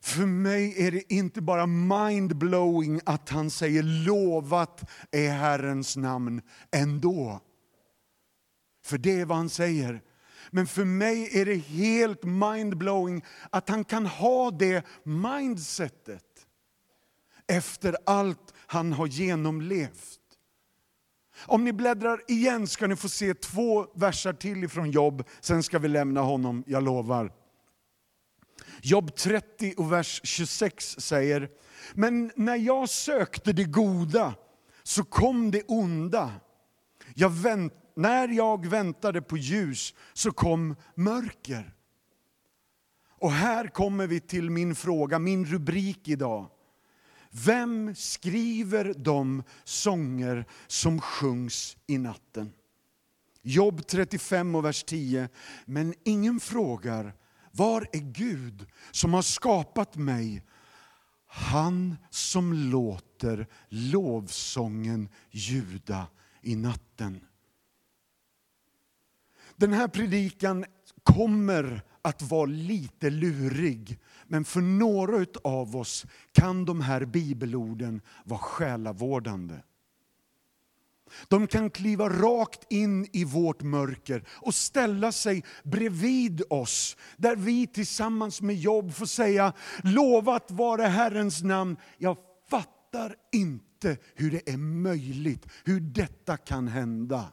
För 0.00 0.26
mig 0.26 0.86
är 0.86 0.90
det 0.90 1.12
inte 1.12 1.40
bara 1.42 1.66
mindblowing 1.66 3.00
att 3.06 3.28
han 3.28 3.50
säger 3.50 3.82
lovat 3.82 4.90
är 5.10 5.30
Herrens 5.30 5.96
namn 5.96 6.42
ändå. 6.70 7.40
För 8.86 8.98
det 8.98 9.20
är 9.20 9.24
vad 9.24 9.36
han 9.36 9.48
säger. 9.48 10.02
Men 10.50 10.66
för 10.66 10.84
mig 10.84 11.40
är 11.40 11.44
det 11.44 11.54
helt 11.54 12.24
mindblowing 12.24 13.24
att 13.50 13.68
han 13.68 13.84
kan 13.84 14.06
ha 14.06 14.50
det 14.50 14.86
mindsetet 15.02 16.46
efter 17.46 17.96
allt 18.06 18.54
han 18.66 18.92
har 18.92 19.06
genomlevt. 19.06 20.20
Om 21.46 21.64
ni 21.64 21.72
bläddrar 21.72 22.20
igen 22.28 22.66
ska 22.66 22.86
ni 22.86 22.96
få 22.96 23.08
se 23.08 23.34
två 23.34 23.86
versar 23.94 24.32
till 24.32 24.64
ifrån 24.64 24.90
Jobb, 24.90 25.24
sen 25.40 25.62
ska 25.62 25.78
vi 25.78 25.88
lämna 25.88 26.20
honom, 26.20 26.64
jag 26.66 26.82
lovar. 26.82 27.32
Jobb 28.82 29.16
30 29.16 29.74
och 29.76 29.92
vers 29.92 30.20
26 30.24 30.96
säger, 30.98 31.50
men 31.94 32.32
när 32.36 32.56
jag 32.56 32.88
sökte 32.88 33.52
det 33.52 33.64
goda 33.64 34.34
så 34.82 35.04
kom 35.04 35.50
det 35.50 35.62
onda. 35.68 36.32
Jag 37.14 37.30
vänt, 37.30 37.72
när 37.96 38.28
jag 38.28 38.66
väntade 38.66 39.22
på 39.22 39.36
ljus 39.36 39.94
så 40.12 40.32
kom 40.32 40.76
mörker. 40.94 41.72
Och 43.18 43.32
här 43.32 43.68
kommer 43.68 44.06
vi 44.06 44.20
till 44.20 44.50
min 44.50 44.74
fråga, 44.74 45.18
min 45.18 45.44
rubrik 45.44 46.08
idag. 46.08 46.50
Vem 47.30 47.94
skriver 47.94 48.94
de 48.96 49.42
sånger 49.64 50.44
som 50.66 51.00
sjungs 51.00 51.76
i 51.86 51.98
natten? 51.98 52.52
Jobb 53.42 53.86
35 53.86 54.54
och 54.54 54.64
vers 54.64 54.84
10. 54.84 55.28
Men 55.64 55.94
ingen 56.04 56.40
frågar, 56.40 57.14
var 57.52 57.88
är 57.92 58.12
Gud 58.12 58.66
som 58.90 59.14
har 59.14 59.22
skapat 59.22 59.96
mig? 59.96 60.42
Han 61.26 61.96
som 62.10 62.52
låter 62.52 63.46
lovsången 63.68 65.08
ljuda 65.30 66.06
i 66.42 66.56
natten. 66.56 67.20
Den 69.56 69.72
här 69.72 69.88
predikan 69.88 70.64
kommer 71.02 71.82
att 72.02 72.22
vara 72.22 72.46
lite 72.46 73.10
lurig. 73.10 73.98
Men 74.26 74.44
för 74.44 74.60
några 74.60 75.26
av 75.44 75.76
oss 75.76 76.06
kan 76.32 76.64
de 76.64 76.80
här 76.80 77.04
bibelorden 77.04 78.00
vara 78.24 78.40
själavårdande. 78.40 79.54
De 81.28 81.46
kan 81.46 81.70
kliva 81.70 82.08
rakt 82.08 82.72
in 82.72 83.06
i 83.12 83.24
vårt 83.24 83.62
mörker 83.62 84.24
och 84.28 84.54
ställa 84.54 85.12
sig 85.12 85.44
bredvid 85.64 86.42
oss, 86.50 86.96
där 87.16 87.36
vi 87.36 87.66
tillsammans 87.66 88.42
med 88.42 88.56
jobb 88.56 88.94
får 88.94 89.06
säga, 89.06 89.52
lovat 89.82 90.50
vare 90.50 90.82
Herrens 90.82 91.42
namn. 91.42 91.76
Jag 91.98 92.16
fattar 92.50 93.14
inte 93.32 93.96
hur 94.14 94.30
det 94.30 94.48
är 94.48 94.56
möjligt, 94.56 95.46
hur 95.64 95.80
detta 95.80 96.36
kan 96.36 96.68
hända. 96.68 97.24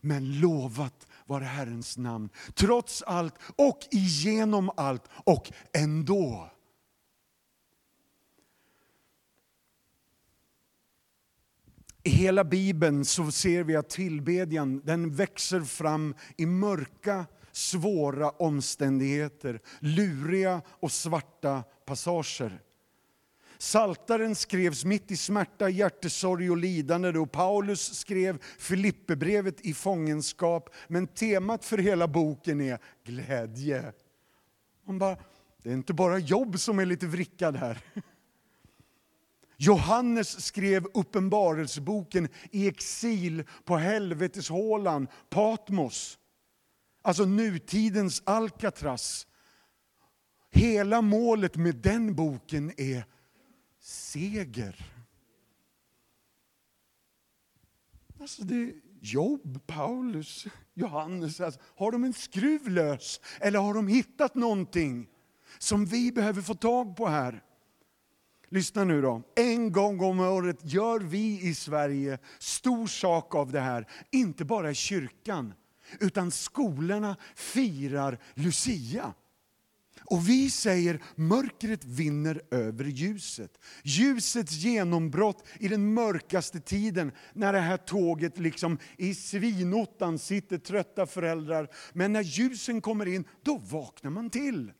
Men 0.00 0.40
lovat 0.40 1.06
vare 1.26 1.44
Herrens 1.44 1.98
namn. 1.98 2.28
Trots 2.54 3.02
allt 3.02 3.34
och 3.56 3.78
igenom 3.90 4.70
allt 4.76 5.08
och 5.24 5.52
ändå. 5.72 6.50
I 12.06 12.10
hela 12.10 12.44
Bibeln 12.44 13.04
så 13.04 13.30
ser 13.30 13.64
vi 13.64 13.76
att 13.76 13.90
tillbedjan 13.90 14.80
den 14.84 15.14
växer 15.14 15.60
fram 15.60 16.14
i 16.36 16.46
mörka, 16.46 17.26
svåra 17.52 18.30
omständigheter, 18.30 19.60
luriga 19.80 20.62
och 20.68 20.92
svarta 20.92 21.62
passager. 21.86 22.63
Saltaren 23.58 24.34
skrevs 24.34 24.84
mitt 24.84 25.10
i 25.10 25.16
smärta, 25.16 25.68
hjärtesorg 25.68 26.50
och 26.50 26.56
lidande. 26.56 27.18
Och 27.18 27.32
Paulus 27.32 27.94
skrev 27.94 28.42
Filipperbrevet 28.58 29.60
i 29.60 29.74
fångenskap. 29.74 30.74
Men 30.88 31.06
temat 31.06 31.64
för 31.64 31.78
hela 31.78 32.08
boken 32.08 32.60
är 32.60 32.78
glädje. 33.04 33.92
Man 34.86 34.98
bara, 34.98 35.16
det 35.62 35.70
är 35.70 35.74
inte 35.74 35.94
bara 35.94 36.18
jobb 36.18 36.60
som 36.60 36.78
är 36.78 36.86
lite 36.86 37.06
vrickad 37.06 37.56
här. 37.56 37.78
Johannes 39.56 40.44
skrev 40.44 40.86
Uppenbarelseboken 40.94 42.28
i 42.50 42.68
exil 42.68 43.44
på 43.64 43.76
helveteshålan 43.76 45.08
Patmos. 45.30 46.18
Alltså 47.02 47.24
nutidens 47.24 48.22
Alcatraz. 48.26 49.26
Hela 50.50 51.02
målet 51.02 51.56
med 51.56 51.76
den 51.76 52.14
boken 52.14 52.72
är 52.76 53.04
seger. 53.84 54.92
Alltså 58.20 58.42
det 58.42 58.74
Jobb, 59.00 59.66
Paulus, 59.66 60.46
Johannes, 60.74 61.40
alltså, 61.40 61.60
har 61.76 61.92
de 61.92 62.04
en 62.04 62.12
skruv 62.12 62.68
lös? 62.68 63.20
Eller 63.40 63.58
har 63.58 63.74
de 63.74 63.88
hittat 63.88 64.34
någonting 64.34 65.08
som 65.58 65.86
vi 65.86 66.12
behöver 66.12 66.42
få 66.42 66.54
tag 66.54 66.96
på 66.96 67.06
här? 67.06 67.42
Lyssna 68.48 68.84
nu 68.84 69.02
då. 69.02 69.22
En 69.36 69.72
gång 69.72 70.00
om 70.00 70.20
året 70.20 70.58
gör 70.62 71.00
vi 71.00 71.48
i 71.48 71.54
Sverige 71.54 72.18
stor 72.38 72.86
sak 72.86 73.34
av 73.34 73.52
det 73.52 73.60
här. 73.60 73.88
Inte 74.10 74.44
bara 74.44 74.70
i 74.70 74.74
kyrkan, 74.74 75.54
utan 76.00 76.30
skolorna 76.30 77.16
firar 77.34 78.18
Lucia. 78.34 79.14
Och 80.06 80.28
vi 80.28 80.50
säger 80.50 81.02
mörkret 81.14 81.84
vinner 81.84 82.42
över 82.50 82.84
ljuset. 82.84 83.58
Ljusets 83.82 84.52
genombrott 84.52 85.46
i 85.60 85.68
den 85.68 85.94
mörkaste 85.94 86.60
tiden 86.60 87.12
när 87.32 87.52
det 87.52 87.60
här 87.60 87.76
tåget 87.76 88.38
liksom 88.38 88.78
i 88.96 89.14
svinottan 89.14 90.18
sitter 90.18 90.58
trötta 90.58 91.06
föräldrar. 91.06 91.68
Men 91.92 92.12
när 92.12 92.22
ljusen 92.22 92.80
kommer 92.80 93.06
in, 93.06 93.24
då 93.42 93.58
vaknar 93.58 94.10
man 94.10 94.30
till. 94.30 94.72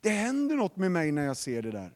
Det 0.00 0.10
händer 0.10 0.56
något 0.56 0.76
med 0.76 0.92
mig 0.92 1.12
när 1.12 1.24
jag 1.24 1.36
ser 1.36 1.62
det 1.62 1.70
där. 1.70 1.92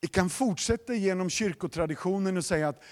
Vi 0.00 0.08
kan 0.08 0.30
fortsätta 0.30 0.94
genom 0.94 1.30
kyrkotraditionen 1.30 2.36
och 2.36 2.44
säga 2.44 2.68
att 2.68 2.82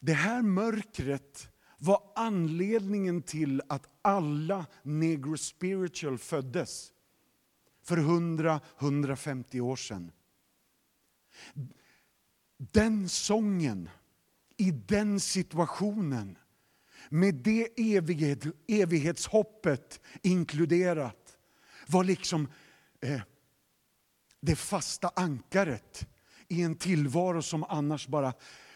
det 0.00 0.12
här 0.12 0.42
mörkret 0.42 1.48
var 1.78 2.02
anledningen 2.14 3.22
till 3.22 3.62
att 3.68 3.88
alla 4.02 4.66
Negro 4.82 5.36
Spiritual 5.36 6.18
föddes 6.18 6.92
för 7.82 7.96
100-150 7.96 9.60
år 9.60 9.76
sedan. 9.76 10.12
Den 12.56 13.08
sången, 13.08 13.90
i 14.56 14.70
den 14.70 15.20
situationen, 15.20 16.38
med 17.10 17.34
det 17.34 17.96
evighet, 17.96 18.44
evighetshoppet 18.68 20.00
inkluderat, 20.22 21.38
var 21.86 22.04
liksom 22.04 22.48
eh, 23.00 23.20
det 24.40 24.56
fasta 24.56 25.10
ankaret 25.16 26.08
i 26.48 26.62
en 26.62 26.74
tillvaro 26.74 27.42
som 27.42 27.64
annars 27.64 28.06
bara 28.06 28.32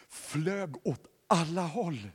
flög 0.09 0.87
åt 0.87 1.07
alla 1.27 1.61
håll. 1.61 2.09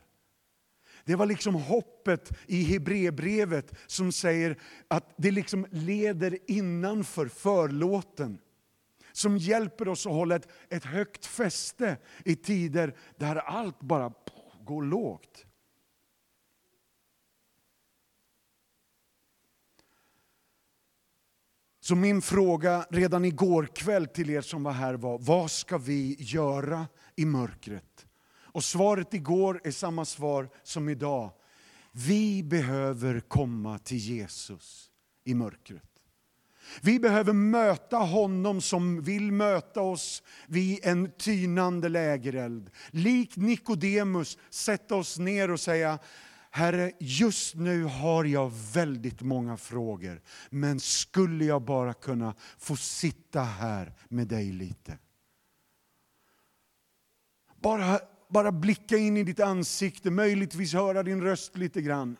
Det 1.09 1.15
var 1.15 1.25
liksom 1.25 1.55
hoppet 1.55 2.31
i 2.47 2.63
Hebreerbrevet 2.63 3.73
som 3.87 4.11
säger 4.11 4.57
att 4.87 5.13
det 5.17 5.31
liksom 5.31 5.67
leder 5.71 6.37
innanför 6.47 7.27
förlåten. 7.27 8.39
Som 9.11 9.37
hjälper 9.37 9.87
oss 9.87 10.05
att 10.05 10.13
hålla 10.13 10.35
ett, 10.35 10.47
ett 10.69 10.85
högt 10.85 11.25
fäste 11.25 11.97
i 12.25 12.35
tider 12.35 12.95
där 13.17 13.35
allt 13.35 13.79
bara 13.79 14.13
går 14.65 14.83
lågt. 14.83 15.45
Så 21.79 21.95
min 21.95 22.21
fråga 22.21 22.85
redan 22.89 23.25
igår 23.25 23.65
kväll 23.75 24.07
till 24.07 24.29
er 24.29 24.41
som 24.41 24.63
var 24.63 24.71
här 24.71 24.93
var, 24.93 25.19
vad 25.19 25.51
ska 25.51 25.77
vi 25.77 26.15
göra 26.19 26.87
i 27.15 27.25
mörkret? 27.25 28.08
Och 28.59 28.63
svaret 28.63 29.13
igår 29.13 29.61
är 29.63 29.71
samma 29.71 30.05
svar 30.05 30.49
som 30.63 30.89
idag. 30.89 31.31
Vi 31.91 32.43
behöver 32.43 33.19
komma 33.19 33.77
till 33.79 33.97
Jesus 33.97 34.91
i 35.23 35.33
mörkret. 35.33 35.89
Vi 36.81 36.99
behöver 36.99 37.33
möta 37.33 37.97
honom 37.97 38.61
som 38.61 39.01
vill 39.01 39.31
möta 39.31 39.81
oss 39.81 40.23
vid 40.47 40.79
en 40.83 41.11
tynande 41.17 41.89
lägereld. 41.89 42.69
Likt 42.89 43.35
Nikodemus 43.35 44.37
sätta 44.49 44.95
oss 44.95 45.19
ner 45.19 45.51
och 45.51 45.59
säga, 45.59 45.99
Herre, 46.51 46.91
just 46.99 47.55
nu 47.55 47.83
har 47.83 48.25
jag 48.25 48.51
väldigt 48.73 49.21
många 49.21 49.57
frågor, 49.57 50.21
men 50.49 50.79
skulle 50.79 51.45
jag 51.45 51.61
bara 51.61 51.93
kunna 51.93 52.35
få 52.57 52.75
sitta 52.75 53.41
här 53.41 53.93
med 54.09 54.27
dig 54.27 54.51
lite? 54.51 54.97
Bara, 57.61 57.99
bara 58.29 58.51
blicka 58.51 58.97
in 58.97 59.17
i 59.17 59.23
ditt 59.23 59.39
ansikte, 59.39 60.11
möjligtvis 60.11 60.73
höra 60.73 61.03
din 61.03 61.21
röst 61.21 61.57
lite 61.57 61.81
grann. 61.81 62.17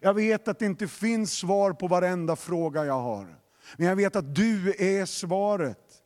Jag 0.00 0.14
vet 0.14 0.48
att 0.48 0.58
det 0.58 0.66
inte 0.66 0.88
finns 0.88 1.32
svar 1.32 1.72
på 1.72 1.88
varenda 1.88 2.36
fråga 2.36 2.84
jag 2.84 3.00
har. 3.00 3.38
Men 3.76 3.86
jag 3.86 3.96
vet 3.96 4.16
att 4.16 4.34
du 4.34 4.74
är 4.78 5.06
svaret. 5.06 6.02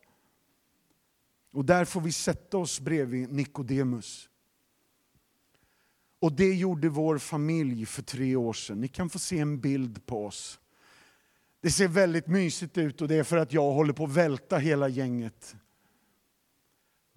Och 1.53 1.65
där 1.65 1.85
får 1.85 2.01
vi 2.01 2.11
sätta 2.11 2.57
oss 2.57 2.79
bredvid 2.79 3.31
Nikodemus. 3.31 4.29
Och 6.19 6.33
det 6.33 6.53
gjorde 6.53 6.89
vår 6.89 7.17
familj 7.17 7.85
för 7.85 8.01
tre 8.01 8.35
år 8.35 8.53
sedan. 8.53 8.81
Ni 8.81 8.87
kan 8.87 9.09
få 9.09 9.19
se 9.19 9.39
en 9.39 9.59
bild 9.59 10.05
på 10.05 10.25
oss. 10.25 10.59
Det 11.61 11.71
ser 11.71 11.87
väldigt 11.87 12.27
mysigt 12.27 12.77
ut 12.77 13.01
och 13.01 13.07
det 13.07 13.15
är 13.15 13.23
för 13.23 13.37
att 13.37 13.53
jag 13.53 13.71
håller 13.71 13.93
på 13.93 14.03
att 14.03 14.11
välta 14.11 14.57
hela 14.57 14.87
gänget. 14.87 15.55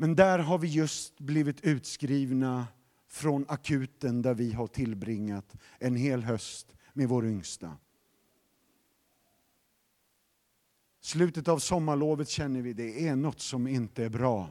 Men 0.05 0.17
där 0.17 0.39
har 0.39 0.59
vi 0.59 0.69
just 0.69 1.21
blivit 1.21 1.61
utskrivna 1.61 2.67
från 3.09 3.45
akuten 3.49 4.23
där 4.23 4.35
vi 4.35 4.53
har 4.53 4.67
tillbringat 4.67 5.57
en 5.79 5.97
hel 5.97 6.23
höst 6.23 6.75
med 6.93 7.09
vår 7.09 7.27
yngsta. 7.27 7.77
Slutet 11.01 11.49
av 11.49 11.59
sommarlovet 11.59 12.29
känner 12.29 12.63
vi 12.63 12.73
det 12.73 13.09
är 13.09 13.17
något 13.17 13.41
som 13.41 13.67
inte 13.67 14.05
är 14.05 14.09
bra. 14.09 14.51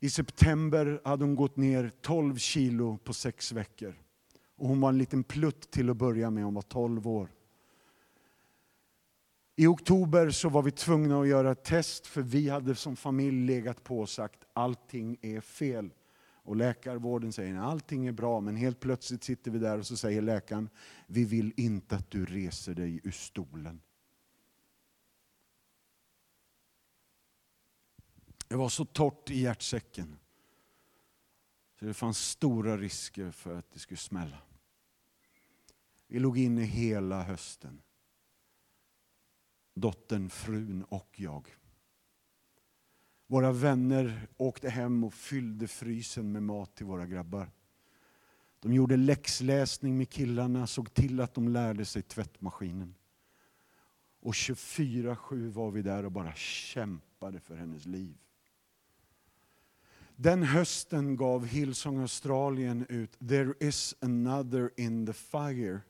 I 0.00 0.10
september 0.10 1.00
hade 1.04 1.24
hon 1.24 1.34
gått 1.34 1.56
ner 1.56 1.92
12 2.00 2.36
kilo 2.36 2.98
på 2.98 3.12
sex 3.12 3.52
veckor. 3.52 4.02
Och 4.56 4.68
hon 4.68 4.80
var 4.80 4.88
en 4.88 4.98
liten 4.98 5.24
plutt 5.24 5.70
till 5.70 5.90
att 5.90 5.96
börja 5.96 6.30
med, 6.30 6.44
hon 6.44 6.54
var 6.54 6.62
12 6.62 7.08
år. 7.08 7.35
I 9.58 9.66
oktober 9.66 10.30
så 10.30 10.48
var 10.48 10.62
vi 10.62 10.70
tvungna 10.70 11.20
att 11.20 11.28
göra 11.28 11.52
ett 11.52 11.64
test 11.64 12.06
för 12.06 12.22
vi 12.22 12.48
hade 12.48 12.74
som 12.74 12.96
familj 12.96 13.46
legat 13.46 13.84
på 13.84 14.00
och 14.00 14.08
sagt 14.08 14.44
allting 14.52 15.18
är 15.22 15.40
fel. 15.40 15.92
Och 16.18 16.56
läkarvården 16.56 17.32
säger 17.32 17.56
att 17.56 17.64
allting 17.64 18.06
är 18.06 18.12
bra 18.12 18.40
men 18.40 18.56
helt 18.56 18.80
plötsligt 18.80 19.24
sitter 19.24 19.50
vi 19.50 19.58
där 19.58 19.78
och 19.78 19.86
så 19.86 19.96
säger 19.96 20.22
läkaren 20.22 20.68
vi 21.06 21.24
vill 21.24 21.52
inte 21.56 21.96
att 21.96 22.10
du 22.10 22.26
reser 22.26 22.74
dig 22.74 23.00
ur 23.04 23.10
stolen. 23.10 23.80
Det 28.48 28.56
var 28.56 28.68
så 28.68 28.84
torrt 28.84 29.30
i 29.30 29.40
hjärtsäcken. 29.40 30.16
Så 31.78 31.84
det 31.84 31.94
fanns 31.94 32.18
stora 32.18 32.76
risker 32.76 33.30
för 33.30 33.54
att 33.54 33.70
det 33.72 33.78
skulle 33.78 33.98
smälla. 33.98 34.38
Vi 36.06 36.18
låg 36.18 36.38
inne 36.38 36.62
hela 36.62 37.22
hösten. 37.22 37.82
Dottern, 39.76 40.30
frun 40.30 40.84
och 40.84 41.08
jag. 41.16 41.48
Våra 43.26 43.52
vänner 43.52 44.28
åkte 44.36 44.68
hem 44.68 45.04
och 45.04 45.14
fyllde 45.14 45.68
frysen 45.68 46.32
med 46.32 46.42
mat 46.42 46.74
till 46.74 46.86
våra 46.86 47.06
grabbar. 47.06 47.50
De 48.60 48.72
gjorde 48.72 48.96
läxläsning 48.96 49.98
med 49.98 50.10
killarna, 50.10 50.66
såg 50.66 50.94
till 50.94 51.20
att 51.20 51.34
de 51.34 51.48
lärde 51.48 51.84
sig 51.84 52.02
tvättmaskinen. 52.02 52.94
Och 54.20 54.32
24-7 54.32 55.50
var 55.50 55.70
vi 55.70 55.82
där 55.82 56.04
och 56.04 56.12
bara 56.12 56.34
kämpade 56.34 57.40
för 57.40 57.56
hennes 57.56 57.86
liv. 57.86 58.16
Den 60.16 60.42
hösten 60.42 61.16
gav 61.16 61.46
Hillsong 61.46 61.98
Australien 61.98 62.86
ut 62.88 63.18
There 63.28 63.54
is 63.60 63.94
another 64.00 64.70
in 64.76 65.06
the 65.06 65.12
fire. 65.12 65.80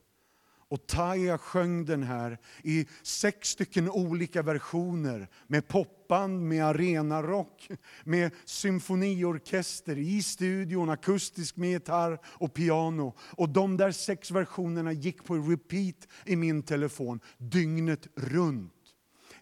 Och 0.69 0.87
Taya 0.87 1.37
sjöng 1.37 1.85
den 1.85 2.03
här 2.03 2.37
i 2.63 2.87
sex 3.01 3.49
stycken 3.49 3.89
olika 3.89 4.41
versioner 4.41 5.27
med 5.47 5.67
popband, 5.67 6.41
med 6.41 6.65
arenarock, 6.65 7.69
med 8.03 8.31
symfoniorkester, 8.45 9.97
i 9.97 10.23
studion, 10.23 10.89
akustisk 10.89 11.57
med 11.57 11.69
gitarr 11.69 12.19
och 12.25 12.53
piano. 12.53 13.13
Och 13.19 13.49
de 13.49 13.77
där 13.77 13.91
sex 13.91 14.31
versionerna 14.31 14.91
gick 14.91 15.23
på 15.23 15.35
repeat 15.35 16.07
i 16.25 16.35
min 16.35 16.63
telefon 16.63 17.19
dygnet 17.37 18.07
runt. 18.15 18.73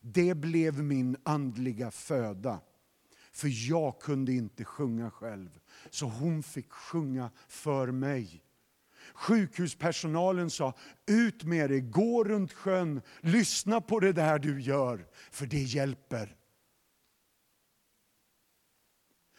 Det 0.02 0.34
blev 0.36 0.84
min 0.84 1.18
andliga 1.24 1.92
föda. 1.92 2.60
För 3.32 3.70
jag 3.70 4.00
kunde 4.00 4.34
inte 4.34 4.66
sjunga 4.66 5.12
själv. 5.12 5.60
Så 5.90 6.06
hon 6.06 6.44
fick 6.44 6.72
sjunga 6.72 7.32
för 7.48 7.92
mig. 7.92 8.45
Sjukhuspersonalen 9.14 10.50
sa, 10.50 10.74
ut 11.08 11.44
med 11.44 11.70
dig, 11.70 11.82
gå 11.82 12.24
runt 12.24 12.54
sjön, 12.54 13.02
lyssna 13.22 13.82
på 13.82 14.00
det 14.00 14.14
där 14.14 14.40
du 14.40 14.62
gör, 14.62 15.08
för 15.32 15.46
det 15.46 15.62
hjälper. 15.62 16.36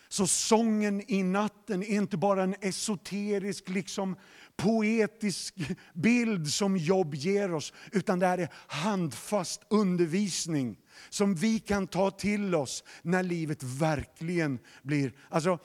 Så 0.09 0.26
sången 0.26 1.11
i 1.11 1.22
natten 1.22 1.83
är 1.83 1.87
inte 1.87 2.16
bara 2.16 2.42
en 2.42 2.55
esoterisk, 2.61 3.68
liksom 3.68 4.16
poetisk 4.57 5.55
bild 5.94 6.48
som 6.48 6.76
jobb 6.76 7.14
ger 7.14 7.55
oss, 7.55 7.72
utan 7.92 8.18
det 8.18 8.26
här 8.26 8.38
är 8.38 8.52
handfast 8.66 9.62
undervisning 9.70 10.76
som 11.11 11.35
vi 11.35 11.59
kan 11.59 11.87
ta 11.87 12.11
till 12.11 12.55
oss 12.55 12.85
när 13.02 13.22
livet 13.22 13.62
verkligen 13.62 14.59
blir... 14.83 15.12
Alltså, 15.29 15.59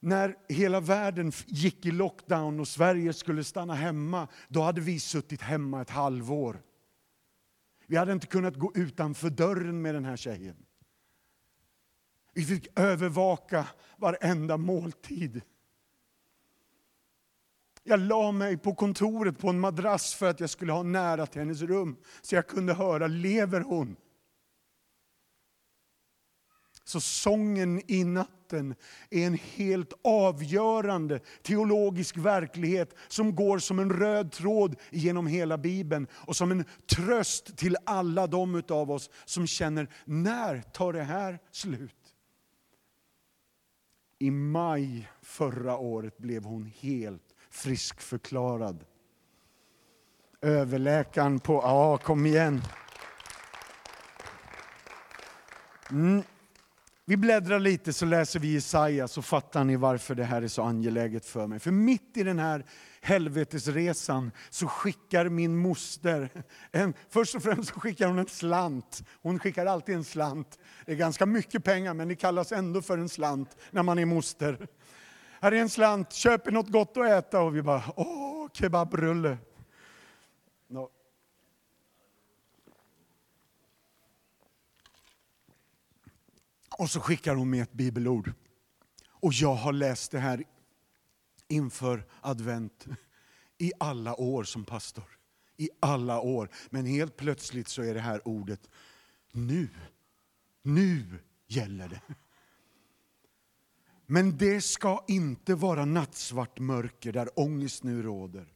när 0.00 0.36
hela 0.48 0.80
världen 0.80 1.32
gick 1.46 1.86
i 1.86 1.90
lockdown 1.90 2.60
och 2.60 2.68
Sverige 2.68 3.12
skulle 3.12 3.44
stanna 3.44 3.74
hemma, 3.74 4.28
då 4.48 4.62
hade 4.62 4.80
vi 4.80 5.00
suttit 5.00 5.42
hemma 5.42 5.82
ett 5.82 5.90
halvår. 5.90 6.62
Vi 7.86 7.96
hade 7.96 8.12
inte 8.12 8.26
kunnat 8.26 8.56
gå 8.56 8.72
utanför 8.74 9.30
dörren 9.30 9.82
med 9.82 9.94
den 9.94 10.04
här 10.04 10.16
tjejen. 10.16 10.56
Vi 12.32 12.44
fick 12.44 12.78
övervaka 12.78 13.68
varenda 13.96 14.56
måltid. 14.56 15.42
Jag 17.82 18.00
la 18.00 18.32
mig 18.32 18.58
på 18.58 18.74
kontoret 18.74 19.38
på 19.38 19.48
en 19.48 19.60
madrass 19.60 20.14
för 20.14 20.30
att 20.30 20.40
jag 20.40 20.50
skulle 20.50 20.72
ha 20.72 20.82
nära 20.82 21.26
till 21.26 21.40
hennes 21.40 21.62
rum, 21.62 21.96
så 22.22 22.34
jag 22.34 22.46
kunde 22.46 22.74
höra, 22.74 23.06
lever 23.06 23.60
hon? 23.60 23.96
Så 26.88 27.00
sången 27.00 27.82
i 27.86 28.04
natten 28.04 28.74
är 29.10 29.26
en 29.26 29.34
helt 29.34 29.92
avgörande 30.04 31.20
teologisk 31.42 32.16
verklighet 32.16 32.94
som 33.08 33.34
går 33.34 33.58
som 33.58 33.78
en 33.78 33.90
röd 33.90 34.32
tråd 34.32 34.76
genom 34.90 35.26
hela 35.26 35.58
Bibeln 35.58 36.06
och 36.12 36.36
som 36.36 36.50
en 36.50 36.64
tröst 36.86 37.56
till 37.56 37.76
alla 37.86 38.26
de 38.26 38.62
av 38.68 38.90
oss 38.90 39.10
som 39.24 39.46
känner, 39.46 39.88
när 40.04 40.60
tar 40.60 40.92
det 40.92 41.02
här 41.02 41.38
slut? 41.50 42.14
I 44.18 44.30
maj 44.30 45.08
förra 45.22 45.76
året 45.76 46.18
blev 46.18 46.44
hon 46.44 46.72
helt 46.80 47.34
friskförklarad. 47.50 48.84
Överläkaren 50.40 51.40
på, 51.40 51.54
ja 51.54 51.98
kom 51.98 52.26
igen. 52.26 52.62
Mm. 55.90 56.22
Vi 57.08 57.16
bläddrar 57.16 57.58
lite 57.58 57.92
så 57.92 58.06
läser 58.06 58.40
vi 58.40 58.52
Jesaja 58.52 59.08
så 59.08 59.22
fattar 59.22 59.64
ni 59.64 59.76
varför 59.76 60.14
det 60.14 60.24
här 60.24 60.42
är 60.42 60.48
så 60.48 60.62
angeläget 60.62 61.26
för 61.26 61.46
mig. 61.46 61.58
För 61.58 61.70
mitt 61.70 62.16
i 62.16 62.22
den 62.22 62.38
här 62.38 62.64
helvetesresan 63.00 64.30
så 64.50 64.66
skickar 64.66 65.28
min 65.28 65.56
moster, 65.56 66.30
en, 66.72 66.94
först 67.08 67.34
och 67.34 67.42
främst 67.42 67.70
skickar 67.70 68.08
hon 68.08 68.18
en 68.18 68.26
slant. 68.26 69.02
Hon 69.22 69.38
skickar 69.38 69.66
alltid 69.66 69.94
en 69.94 70.04
slant. 70.04 70.58
Det 70.86 70.92
är 70.92 70.96
ganska 70.96 71.26
mycket 71.26 71.64
pengar 71.64 71.94
men 71.94 72.08
det 72.08 72.16
kallas 72.16 72.52
ändå 72.52 72.82
för 72.82 72.98
en 72.98 73.08
slant 73.08 73.56
när 73.70 73.82
man 73.82 73.98
är 73.98 74.04
moster. 74.04 74.66
Här 75.40 75.52
är 75.52 75.56
en 75.56 75.70
slant, 75.70 76.12
köp 76.12 76.50
något 76.50 76.68
gott 76.68 76.96
att 76.96 77.06
äta. 77.06 77.40
Och 77.40 77.56
vi 77.56 77.62
bara, 77.62 77.82
åh, 77.96 78.48
kebabrulle. 78.52 79.38
Och 86.78 86.90
så 86.90 87.00
skickar 87.00 87.34
hon 87.34 87.50
med 87.50 87.62
ett 87.62 87.72
bibelord. 87.72 88.32
Och 89.10 89.32
jag 89.32 89.54
har 89.54 89.72
läst 89.72 90.10
det 90.10 90.18
här 90.18 90.44
inför 91.48 92.06
advent 92.20 92.86
i 93.58 93.72
alla 93.80 94.20
år 94.20 94.44
som 94.44 94.64
pastor. 94.64 95.18
I 95.56 95.70
alla 95.80 96.20
år. 96.20 96.50
Men 96.70 96.86
helt 96.86 97.16
plötsligt 97.16 97.68
så 97.68 97.82
är 97.82 97.94
det 97.94 98.00
här 98.00 98.28
ordet, 98.28 98.70
nu, 99.32 99.68
nu 100.62 101.18
gäller 101.46 101.88
det. 101.88 102.00
Men 104.06 104.38
det 104.38 104.60
ska 104.60 105.04
inte 105.08 105.54
vara 105.54 105.84
nattsvart 105.84 106.58
mörker 106.58 107.12
där 107.12 107.38
ångest 107.38 107.82
nu 107.82 108.02
råder. 108.02 108.54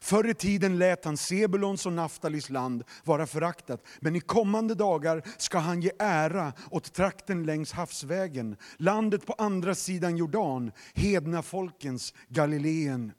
Förr 0.00 0.30
i 0.30 0.34
tiden 0.34 0.78
lät 0.78 1.04
han 1.04 1.16
Sebulons 1.16 1.86
och 1.86 1.92
Naftalis 1.92 2.50
land 2.50 2.84
vara 3.04 3.26
föraktat, 3.26 3.86
men 4.00 4.16
i 4.16 4.20
kommande 4.20 4.74
dagar 4.74 5.22
ska 5.36 5.58
han 5.58 5.82
ge 5.82 5.90
ära 5.98 6.52
åt 6.70 6.92
trakten 6.92 7.46
längs 7.46 7.72
havsvägen, 7.72 8.56
landet 8.76 9.26
på 9.26 9.32
andra 9.32 9.74
sidan 9.74 10.16
Jordan, 10.16 10.72
hedna 10.94 11.42
folkens 11.42 12.14
Galileen. 12.28 13.12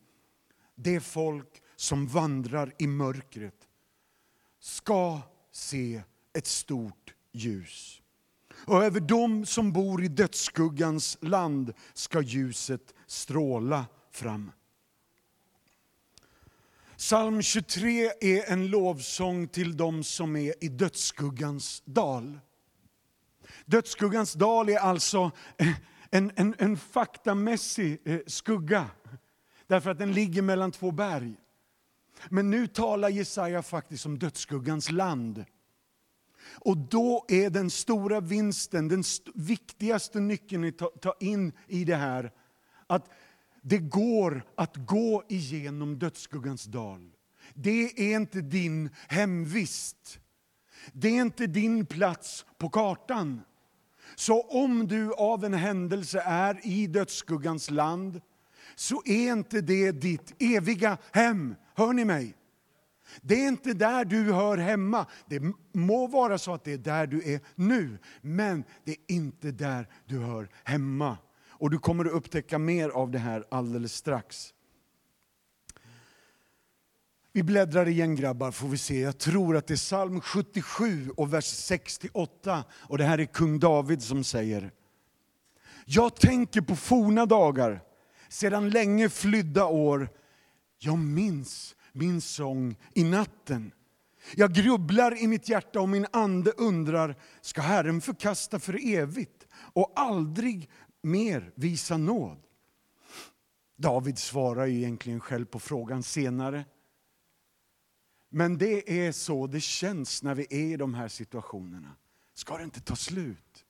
det 0.76 1.00
folk 1.00 1.62
som 1.76 2.08
vandrar 2.08 2.74
i 2.80 2.88
mörkret 2.88 3.68
ska 4.60 5.22
se 5.52 6.04
ett 6.34 6.48
stort 6.48 7.14
ljus. 7.32 8.02
Och 8.66 8.84
över 8.84 9.00
dem 9.00 9.46
som 9.46 9.72
bor 9.72 10.04
i 10.04 10.08
dödsskuggans 10.08 11.18
land 11.22 11.74
ska 11.94 12.22
ljuset 12.22 12.94
stråla 13.08 13.86
fram. 14.12 14.52
Psalm 16.98 17.42
23 17.42 18.12
är 18.22 18.52
en 18.52 18.68
lovsång 18.68 19.48
till 19.48 19.78
dem 19.78 20.04
som 20.04 20.36
är 20.36 20.64
i 20.64 20.70
dödsskuggans 20.70 21.84
dal. 21.86 22.40
Dödsskuggans 23.66 24.34
dal 24.34 24.70
är 24.70 24.78
alltså 24.78 25.32
en, 26.12 26.32
en, 26.36 26.56
en 26.58 26.78
faktamässig 26.78 28.02
eh, 28.06 28.20
skugga, 28.28 28.90
därför 29.68 29.90
att 29.90 29.98
den 29.98 30.14
ligger 30.14 30.42
mellan 30.42 30.72
två 30.72 30.92
berg. 30.92 31.36
Men 32.30 32.50
nu 32.50 32.68
talar 32.68 33.10
Jesaja 33.10 33.64
faktiskt 33.64 34.06
om 34.06 34.20
dödsskuggans 34.20 34.92
land. 34.92 35.46
Och 36.54 36.78
då 36.78 37.26
är 37.28 37.50
den 37.50 37.70
stora 37.70 38.20
vinsten, 38.20 38.88
den 38.88 39.00
st 39.00 39.32
viktigaste 39.36 40.20
nyckeln 40.20 40.68
att 40.68 40.78
ta, 40.78 40.88
ta 41.02 41.16
in 41.20 41.54
i 41.68 41.84
det 41.84 41.96
här, 41.96 42.32
att 42.88 43.10
det 43.68 43.78
går 43.78 44.44
att 44.56 44.76
gå 44.76 45.24
igenom 45.30 46.00
dödsskuggans 46.00 46.66
dal. 46.66 47.12
Det 47.54 48.12
är 48.12 48.16
inte 48.16 48.42
din 48.42 48.90
hemvist. 49.08 50.20
Det 50.94 51.08
är 51.08 51.22
inte 51.22 51.48
din 51.48 51.86
plats 51.86 52.46
på 52.58 52.70
kartan. 52.70 53.42
Så 54.16 54.42
om 54.42 54.88
du 54.88 55.14
av 55.14 55.46
en 55.46 55.54
händelse 55.54 56.22
är 56.26 56.68
i 56.68 56.88
dödsskuggans 56.88 57.72
land, 57.72 58.22
så 58.76 59.02
är 59.06 59.32
inte 59.32 59.62
det 59.62 59.92
ditt 59.92 60.34
eviga 60.40 60.98
hem. 61.12 61.56
Hör 61.76 61.94
ni 61.94 62.06
mig? 62.06 62.36
Det 63.22 63.44
är 63.44 63.48
inte 63.48 63.74
där 63.74 64.06
du 64.06 64.34
hör 64.34 64.58
hemma. 64.58 65.06
Det 65.26 65.42
må 65.74 66.08
vara 66.08 66.38
så 66.38 66.54
att 66.54 66.64
det 66.64 66.74
är 66.74 66.78
där 66.78 67.08
du 67.08 67.34
är 67.34 67.40
nu, 67.56 67.98
men 68.22 68.64
det 68.84 68.92
är 68.92 69.16
inte 69.16 69.52
där 69.52 69.90
du 70.06 70.20
hör 70.20 70.50
hemma. 70.64 71.18
Och 71.58 71.70
du 71.70 71.80
kommer 71.80 72.06
att 72.06 72.12
upptäcka 72.12 72.60
mer 72.60 72.90
av 72.90 73.12
det 73.12 73.20
här 73.20 73.46
alldeles 73.50 73.94
strax. 73.94 74.54
Vi 77.36 77.44
bläddrar 77.44 77.88
igen 77.88 78.16
grabbar, 78.16 78.52
får 78.52 78.68
vi 78.68 78.78
se. 78.78 79.00
Jag 79.00 79.18
tror 79.18 79.58
att 79.58 79.68
det 79.68 79.74
är 79.74 79.78
psalm 79.78 80.22
77 80.22 81.10
och 81.18 81.34
vers 81.34 81.46
68. 81.46 82.64
Och 82.72 82.98
det 82.98 83.04
här 83.04 83.18
är 83.18 83.26
kung 83.26 83.60
David 83.60 84.02
som 84.02 84.24
säger. 84.24 84.72
Jag 85.86 86.16
tänker 86.16 86.62
på 86.62 86.76
forna 86.76 87.26
dagar, 87.26 87.82
sedan 88.30 88.70
länge 88.70 89.10
flydda 89.10 89.66
år. 89.66 90.10
Jag 90.78 90.98
minns 90.98 91.76
min 91.92 92.22
sång 92.22 92.76
i 92.94 93.04
natten. 93.04 93.72
Jag 94.36 94.54
grubblar 94.54 95.24
i 95.24 95.28
mitt 95.28 95.50
hjärta 95.50 95.82
och 95.82 95.90
min 95.90 96.08
ande 96.14 96.52
undrar, 96.52 97.16
ska 97.42 97.62
Herren 97.62 98.02
förkasta 98.02 98.60
för 98.60 98.94
evigt 98.94 99.48
och 99.58 99.94
aldrig 99.96 100.70
mer 101.06 101.52
visa 101.56 101.98
nåd? 101.98 102.38
David 103.76 104.18
svarar 104.18 104.66
ju 104.66 104.78
egentligen 104.78 105.20
själv 105.20 105.46
på 105.46 105.60
frågan 105.60 106.04
senare. 106.04 106.66
Men 108.30 108.58
det 108.58 109.06
är 109.06 109.12
så 109.12 109.48
det 109.48 109.62
känns 109.62 110.24
när 110.24 110.36
vi 110.36 110.48
är 110.50 110.74
i 110.74 110.78
de 110.78 110.94
här 110.94 111.08
situationerna. 111.08 111.96
Ska 112.34 112.58
det 112.58 112.64
inte 112.64 112.82
ta 112.82 112.96
slut? 112.96 113.66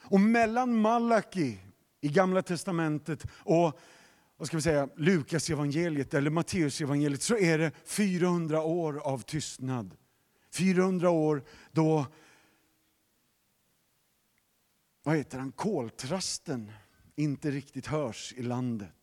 Och 0.00 0.20
mellan 0.20 0.80
Malaki 0.80 1.58
i 2.00 2.08
Gamla 2.08 2.42
Testamentet 2.42 3.26
och 3.32 3.80
vad 4.36 4.46
ska 4.46 4.56
vi 4.56 4.62
säga, 4.62 4.88
Lukas 4.96 5.50
evangeliet 5.50 6.14
eller 6.14 6.30
Matteus 6.30 6.80
evangeliet 6.80 7.22
så 7.22 7.36
är 7.36 7.58
det 7.58 7.72
400 7.84 8.62
år 8.62 8.98
av 8.98 9.18
tystnad. 9.18 9.96
400 10.52 11.10
år 11.10 11.44
då 11.72 12.06
vad 15.08 15.16
heter 15.16 15.38
han, 15.38 15.52
koltrasten 15.52 16.72
inte 17.16 17.50
riktigt 17.50 17.86
hörs 17.86 18.34
i 18.36 18.42
landet. 18.42 18.94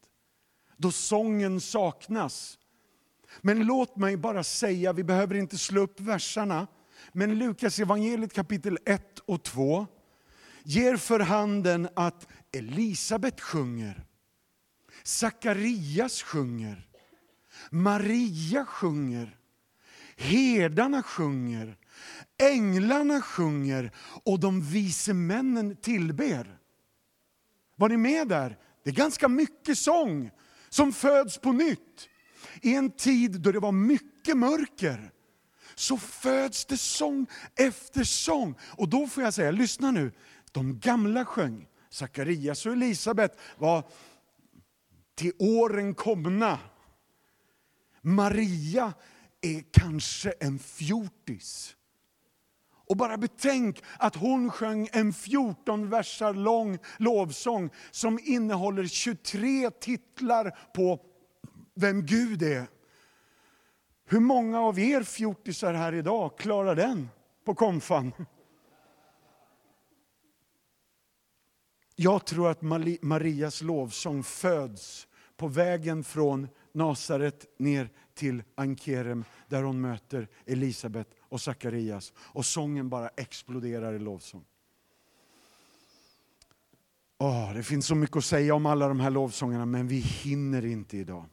Då 0.77 0.91
sången 0.91 1.61
saknas. 1.61 2.59
Men 3.41 3.65
låt 3.65 3.95
mig 3.95 4.17
bara 4.17 4.43
säga, 4.43 4.93
vi 4.93 5.03
behöver 5.03 5.35
inte 5.35 5.57
slå 5.57 5.81
upp 5.81 5.99
verserna, 5.99 6.67
men 7.11 7.39
Lukas 7.39 7.79
evangeliet 7.79 8.33
kapitel 8.33 8.77
1 8.85 9.19
och 9.19 9.43
2 9.43 9.87
ger 10.63 10.97
för 10.97 11.19
handen 11.19 11.87
att 11.95 12.27
Elisabet 12.51 13.41
sjunger, 13.41 14.05
Sakarias 15.03 16.21
sjunger, 16.21 16.87
Maria 17.69 18.65
sjunger, 18.65 19.37
herdarna 20.17 21.03
sjunger, 21.03 21.77
änglarna 22.43 23.21
sjunger 23.21 23.91
och 24.23 24.39
de 24.39 24.61
vise 24.61 25.13
männen 25.13 25.75
tillber. 25.75 26.57
Var 27.75 27.89
ni 27.89 27.97
med 27.97 28.27
där? 28.27 28.57
Det 28.83 28.89
är 28.89 28.93
ganska 28.93 29.27
mycket 29.27 29.77
sång 29.77 30.31
som 30.69 30.93
föds 30.93 31.37
på 31.37 31.51
nytt. 31.51 32.09
I 32.61 32.75
en 32.75 32.91
tid 32.91 33.41
då 33.41 33.51
det 33.51 33.59
var 33.59 33.71
mycket 33.71 34.37
mörker 34.37 35.11
så 35.75 35.97
föds 35.97 36.65
det 36.65 36.77
sång 36.77 37.27
efter 37.55 38.03
sång. 38.03 38.55
Och 38.61 38.89
då 38.89 39.07
får 39.07 39.23
jag 39.23 39.33
säga, 39.33 39.51
lyssna 39.51 39.91
nu, 39.91 40.11
de 40.51 40.79
gamla 40.79 41.25
sjöng. 41.25 41.67
Sakarias 41.89 42.65
och 42.65 42.71
Elisabet 42.71 43.39
var 43.57 43.83
till 45.15 45.33
åren 45.39 45.95
komna. 45.95 46.59
Maria 48.01 48.93
är 49.41 49.63
kanske 49.71 50.33
en 50.39 50.59
fjortis. 50.59 51.75
Och 52.87 52.97
bara 52.97 53.17
betänk 53.17 53.83
att 53.99 54.15
hon 54.15 54.51
sjöng 54.51 54.89
en 54.91 55.13
14 55.13 55.89
versar 55.89 56.33
lång 56.33 56.77
lovsång 56.97 57.69
som 57.91 58.19
innehåller 58.23 58.85
23 58.85 59.71
titlar 59.71 60.57
på 60.73 60.99
vem 61.73 62.05
Gud 62.05 62.43
är. 62.43 62.67
Hur 64.05 64.19
många 64.19 64.61
av 64.61 64.79
er 64.79 65.03
fjortisar 65.03 65.73
här 65.73 65.93
idag 65.93 66.37
klarar 66.37 66.75
den 66.75 67.09
på 67.45 67.55
konfan? 67.55 68.11
Jag 71.95 72.25
tror 72.25 72.49
att 72.49 72.61
Marias 73.01 73.61
lovsång 73.61 74.23
föds 74.23 75.07
på 75.37 75.47
vägen 75.47 76.03
från 76.03 76.47
Nasaret 76.71 77.45
ner 77.59 77.89
till 78.13 78.43
Ankerem 78.55 79.23
där 79.47 79.63
hon 79.63 79.81
möter 79.81 80.27
Elisabet 80.45 81.07
och 81.29 81.41
Sakarias. 81.41 82.13
Och 82.17 82.45
sången 82.45 82.89
bara 82.89 83.09
exploderar 83.09 83.93
i 83.93 83.99
lovsång. 83.99 84.45
Oh, 87.17 87.53
det 87.53 87.63
finns 87.63 87.87
så 87.87 87.95
mycket 87.95 88.17
att 88.17 88.25
säga 88.25 88.55
om 88.55 88.65
alla 88.65 88.87
de 88.87 88.99
här 88.99 89.09
lovsångerna 89.09 89.65
men 89.65 89.87
vi 89.87 89.99
hinner 89.99 90.65
inte 90.65 90.97
idag. 90.97 91.25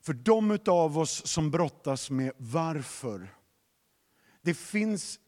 För 0.00 0.12
de 0.12 0.58
av 0.66 0.98
oss 0.98 1.26
som 1.26 1.50
brottas 1.50 2.10
med 2.10 2.32
varför, 2.36 3.34
det 4.40 4.54
finns, 4.54 5.20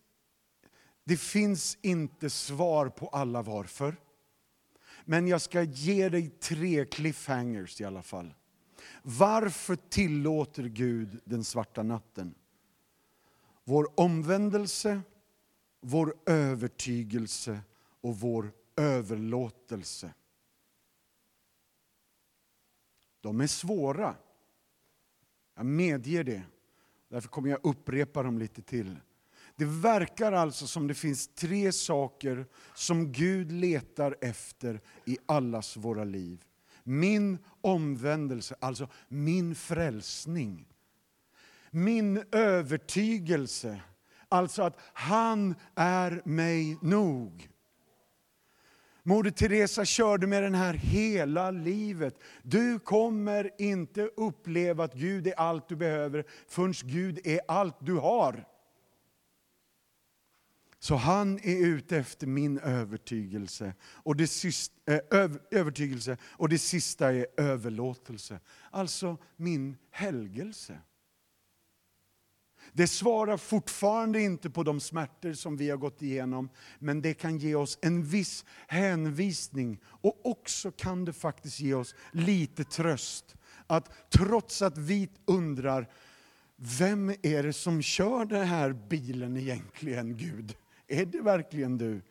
det 1.04 1.16
finns 1.16 1.78
inte 1.82 2.30
svar 2.30 2.88
på 2.88 3.08
alla 3.08 3.42
varför. 3.42 3.96
Men 5.04 5.28
jag 5.28 5.40
ska 5.40 5.62
ge 5.62 6.08
dig 6.08 6.28
tre 6.28 6.84
cliffhangers 6.84 7.80
i 7.80 7.84
alla 7.84 8.02
fall. 8.02 8.34
Varför 9.02 9.76
tillåter 9.76 10.62
Gud 10.64 11.20
den 11.24 11.44
svarta 11.44 11.82
natten? 11.82 12.34
Vår 13.64 14.00
omvändelse, 14.00 15.00
vår 15.80 16.14
övertygelse 16.26 17.60
och 18.00 18.20
vår 18.20 18.52
överlåtelse. 18.76 20.14
De 23.20 23.40
är 23.40 23.46
svåra. 23.46 24.14
Jag 25.54 25.66
medger 25.66 26.24
det. 26.24 26.42
Därför 27.08 27.28
kommer 27.28 27.50
jag 27.50 27.60
upprepa 27.62 28.22
dem 28.22 28.38
lite 28.38 28.62
till. 28.62 28.96
Det 29.56 29.64
verkar 29.64 30.32
alltså 30.32 30.66
som 30.66 30.86
det 30.86 30.94
finns 30.94 31.28
tre 31.28 31.72
saker 31.72 32.46
som 32.74 33.12
Gud 33.12 33.52
letar 33.52 34.16
efter 34.20 34.80
i 35.04 35.18
allas 35.26 35.76
våra 35.76 36.04
liv. 36.04 36.44
Min 36.84 37.38
omvändelse, 37.60 38.54
alltså 38.60 38.88
min 39.08 39.54
frälsning. 39.54 40.66
Min 41.70 42.24
övertygelse, 42.32 43.80
alltså 44.28 44.62
att 44.62 44.78
han 44.92 45.54
är 45.74 46.22
mig 46.24 46.78
nog. 46.82 47.48
Moder 49.02 49.30
Teresa 49.30 49.84
körde 49.84 50.26
med 50.26 50.42
den 50.42 50.54
här 50.54 50.74
hela 50.74 51.50
livet. 51.50 52.18
Du 52.42 52.78
kommer 52.78 53.50
inte 53.58 54.02
uppleva 54.02 54.84
att 54.84 54.94
Gud 54.94 55.26
är 55.26 55.38
allt 55.38 55.68
du 55.68 55.76
behöver 55.76 56.24
förrän 56.48 56.74
Gud 56.82 57.20
är 57.24 57.40
allt 57.48 57.76
du 57.80 57.94
har. 57.94 58.44
Så 60.84 60.96
han 60.96 61.38
är 61.42 61.66
ute 61.66 61.96
efter 61.96 62.26
min 62.26 62.58
övertygelse. 62.58 63.74
Och 63.82 64.16
det 64.16 64.26
sista, 64.26 64.74
äh, 64.86 65.20
eh, 65.20 65.30
övertygelse 65.50 66.16
och 66.24 66.48
det 66.48 66.58
sista 66.58 67.12
är 67.12 67.26
överlåtelse. 67.36 68.40
Alltså 68.70 69.16
min 69.36 69.76
helgelse. 69.90 70.78
Det 72.72 72.86
svarar 72.86 73.36
fortfarande 73.36 74.20
inte 74.20 74.50
på 74.50 74.62
de 74.62 74.80
smärtor 74.80 75.32
som 75.32 75.56
vi 75.56 75.70
har 75.70 75.76
gått 75.76 76.02
igenom, 76.02 76.48
men 76.78 77.02
det 77.02 77.14
kan 77.14 77.38
ge 77.38 77.54
oss 77.54 77.78
en 77.82 78.04
viss 78.04 78.44
hänvisning. 78.66 79.80
Och 79.84 80.26
också 80.26 80.70
kan 80.70 81.04
det 81.04 81.12
faktiskt 81.12 81.60
ge 81.60 81.74
oss 81.74 81.94
lite 82.12 82.64
tröst. 82.64 83.36
Att 83.66 84.10
trots 84.10 84.62
att 84.62 84.78
vi 84.78 85.08
undrar, 85.24 85.88
vem 86.56 87.10
är 87.22 87.42
det 87.42 87.52
som 87.52 87.82
kör 87.82 88.24
den 88.24 88.46
här 88.46 88.72
bilen 88.72 89.36
egentligen, 89.36 90.16
Gud? 90.16 90.56
Är 90.88 91.06
det 91.06 91.20
verkligen 91.20 91.78
du? 91.78 92.02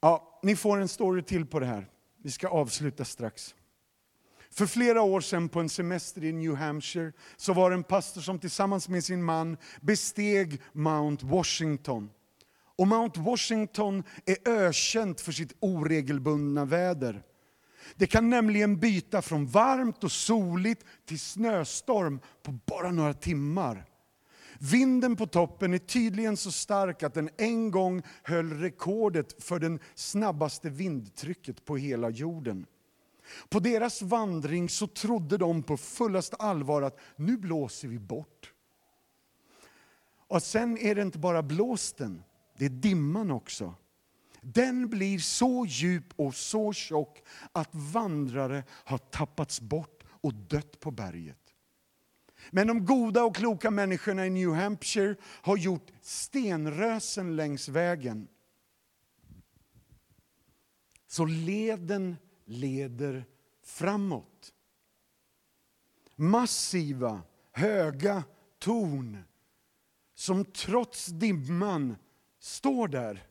Ja, 0.00 0.40
ni 0.42 0.56
får 0.56 0.78
en 0.78 0.88
story 0.88 1.22
till 1.22 1.46
på 1.46 1.60
det 1.60 1.66
här. 1.66 1.88
Vi 2.22 2.30
ska 2.30 2.48
avsluta 2.48 3.04
strax. 3.04 3.54
För 4.50 4.66
flera 4.66 5.02
år 5.02 5.20
sedan 5.20 5.48
på 5.48 5.60
en 5.60 5.68
semester 5.68 6.24
i 6.24 6.32
New 6.32 6.54
Hampshire 6.54 7.12
så 7.36 7.52
var 7.52 7.70
det 7.70 7.76
en 7.76 7.84
pastor 7.84 8.20
som 8.20 8.38
tillsammans 8.38 8.88
med 8.88 9.04
sin 9.04 9.24
man 9.24 9.56
besteg 9.80 10.62
Mount 10.72 11.26
Washington. 11.26 12.10
Och 12.78 12.86
Mount 12.86 13.20
Washington 13.20 14.02
är 14.26 14.48
ökänt 14.48 15.20
för 15.20 15.32
sitt 15.32 15.56
oregelbundna 15.60 16.64
väder. 16.64 17.22
Det 17.94 18.06
kan 18.06 18.30
nämligen 18.30 18.80
byta 18.80 19.22
från 19.22 19.46
varmt 19.46 20.04
och 20.04 20.12
soligt 20.12 20.84
till 21.06 21.20
snöstorm 21.20 22.20
på 22.42 22.52
bara 22.66 22.90
några 22.90 23.14
timmar. 23.14 23.84
Vinden 24.60 25.16
på 25.16 25.26
toppen 25.26 25.74
är 25.74 25.78
tydligen 25.78 26.36
så 26.36 26.52
stark 26.52 27.02
att 27.02 27.14
den 27.14 27.30
en 27.36 27.70
gång 27.70 28.02
höll 28.22 28.52
rekordet 28.52 29.44
för 29.44 29.58
det 29.58 29.78
snabbaste 29.94 30.70
vindtrycket 30.70 31.64
på 31.64 31.76
hela 31.76 32.10
jorden. 32.10 32.66
På 33.48 33.60
deras 33.60 34.02
vandring 34.02 34.68
så 34.68 34.86
trodde 34.86 35.36
de 35.36 35.62
på 35.62 35.76
fullaste 35.76 36.36
allvar 36.36 36.82
att 36.82 36.98
nu 37.16 37.36
blåser 37.36 37.88
vi 37.88 37.98
bort. 37.98 38.52
Och 40.28 40.42
sen 40.42 40.78
är 40.78 40.94
det 40.94 41.02
inte 41.02 41.18
bara 41.18 41.42
blåsten, 41.42 42.22
det 42.58 42.64
är 42.64 42.70
dimman 42.70 43.30
också. 43.30 43.74
Den 44.40 44.88
blir 44.88 45.18
så 45.18 45.66
djup 45.68 46.04
och 46.16 46.34
så 46.34 46.72
tjock 46.72 47.22
att 47.52 47.70
vandrare 47.72 48.64
har 48.70 48.98
tappats 48.98 49.60
bort 49.60 50.04
och 50.08 50.34
dött 50.34 50.80
på 50.80 50.90
berget. 50.90 51.45
Men 52.50 52.66
de 52.66 52.84
goda 52.84 53.24
och 53.24 53.36
kloka 53.36 53.70
människorna 53.70 54.26
i 54.26 54.30
New 54.30 54.52
Hampshire 54.52 55.16
har 55.22 55.56
gjort 55.56 55.92
stenrösen 56.00 57.36
längs 57.36 57.68
vägen. 57.68 58.28
Så 61.06 61.24
leden 61.24 62.16
leder 62.44 63.24
framåt. 63.62 64.52
Massiva, 66.16 67.22
höga 67.52 68.24
torn 68.58 69.24
som 70.14 70.44
trots 70.44 71.06
dimman 71.06 71.96
står 72.38 72.88
där. 72.88 73.26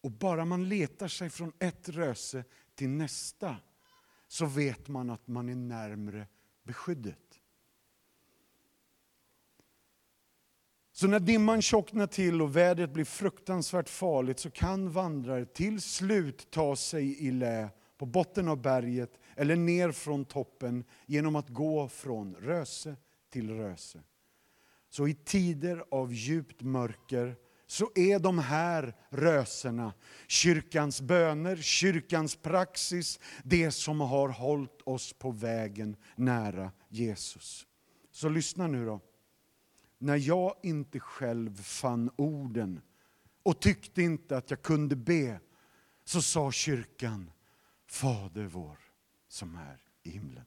Och 0.00 0.10
bara 0.10 0.44
man 0.44 0.68
letar 0.68 1.08
sig 1.08 1.30
från 1.30 1.52
ett 1.58 1.88
röse 1.88 2.44
till 2.74 2.88
nästa 2.88 3.56
så 4.28 4.46
vet 4.46 4.88
man 4.88 5.10
att 5.10 5.28
man 5.28 5.48
är 5.48 5.54
närmre 5.54 6.26
beskyddet. 6.62 7.31
Så 10.92 11.06
när 11.06 11.20
dimman 11.20 11.62
tjocknar 11.62 12.06
till 12.06 12.42
och 12.42 12.56
vädret 12.56 12.92
blir 12.92 13.04
fruktansvärt 13.04 13.88
farligt 13.88 14.38
så 14.38 14.50
kan 14.50 14.90
vandrare 14.90 15.44
till 15.44 15.80
slut 15.80 16.50
ta 16.50 16.76
sig 16.76 17.26
i 17.26 17.30
lä 17.30 17.68
på 17.98 18.06
botten 18.06 18.48
av 18.48 18.62
berget 18.62 19.10
eller 19.36 19.56
ner 19.56 19.92
från 19.92 20.24
toppen 20.24 20.84
genom 21.06 21.36
att 21.36 21.48
gå 21.48 21.88
från 21.88 22.34
röse 22.34 22.96
till 23.30 23.50
röse. 23.50 24.02
Så 24.90 25.08
i 25.08 25.14
tider 25.14 25.84
av 25.90 26.12
djupt 26.12 26.62
mörker 26.62 27.36
så 27.66 27.90
är 27.94 28.18
de 28.18 28.38
här 28.38 28.94
röserna, 29.10 29.92
kyrkans 30.26 31.00
böner, 31.00 31.56
kyrkans 31.56 32.36
praxis, 32.36 33.20
det 33.44 33.70
som 33.70 34.00
har 34.00 34.28
hållit 34.28 34.82
oss 34.84 35.12
på 35.12 35.30
vägen 35.30 35.96
nära 36.16 36.72
Jesus. 36.88 37.66
Så 38.10 38.28
lyssna 38.28 38.66
nu 38.66 38.86
då. 38.86 39.00
När 40.02 40.16
jag 40.16 40.54
inte 40.62 41.00
själv 41.00 41.62
fann 41.62 42.10
orden 42.16 42.80
och 43.42 43.60
tyckte 43.60 44.02
inte 44.02 44.36
att 44.36 44.50
jag 44.50 44.62
kunde 44.62 44.96
be, 44.96 45.40
så 46.04 46.22
sa 46.22 46.52
kyrkan, 46.52 47.30
Fader 47.86 48.44
vår 48.44 48.78
som 49.28 49.56
är 49.56 49.78
i 50.02 50.10
himlen. 50.10 50.44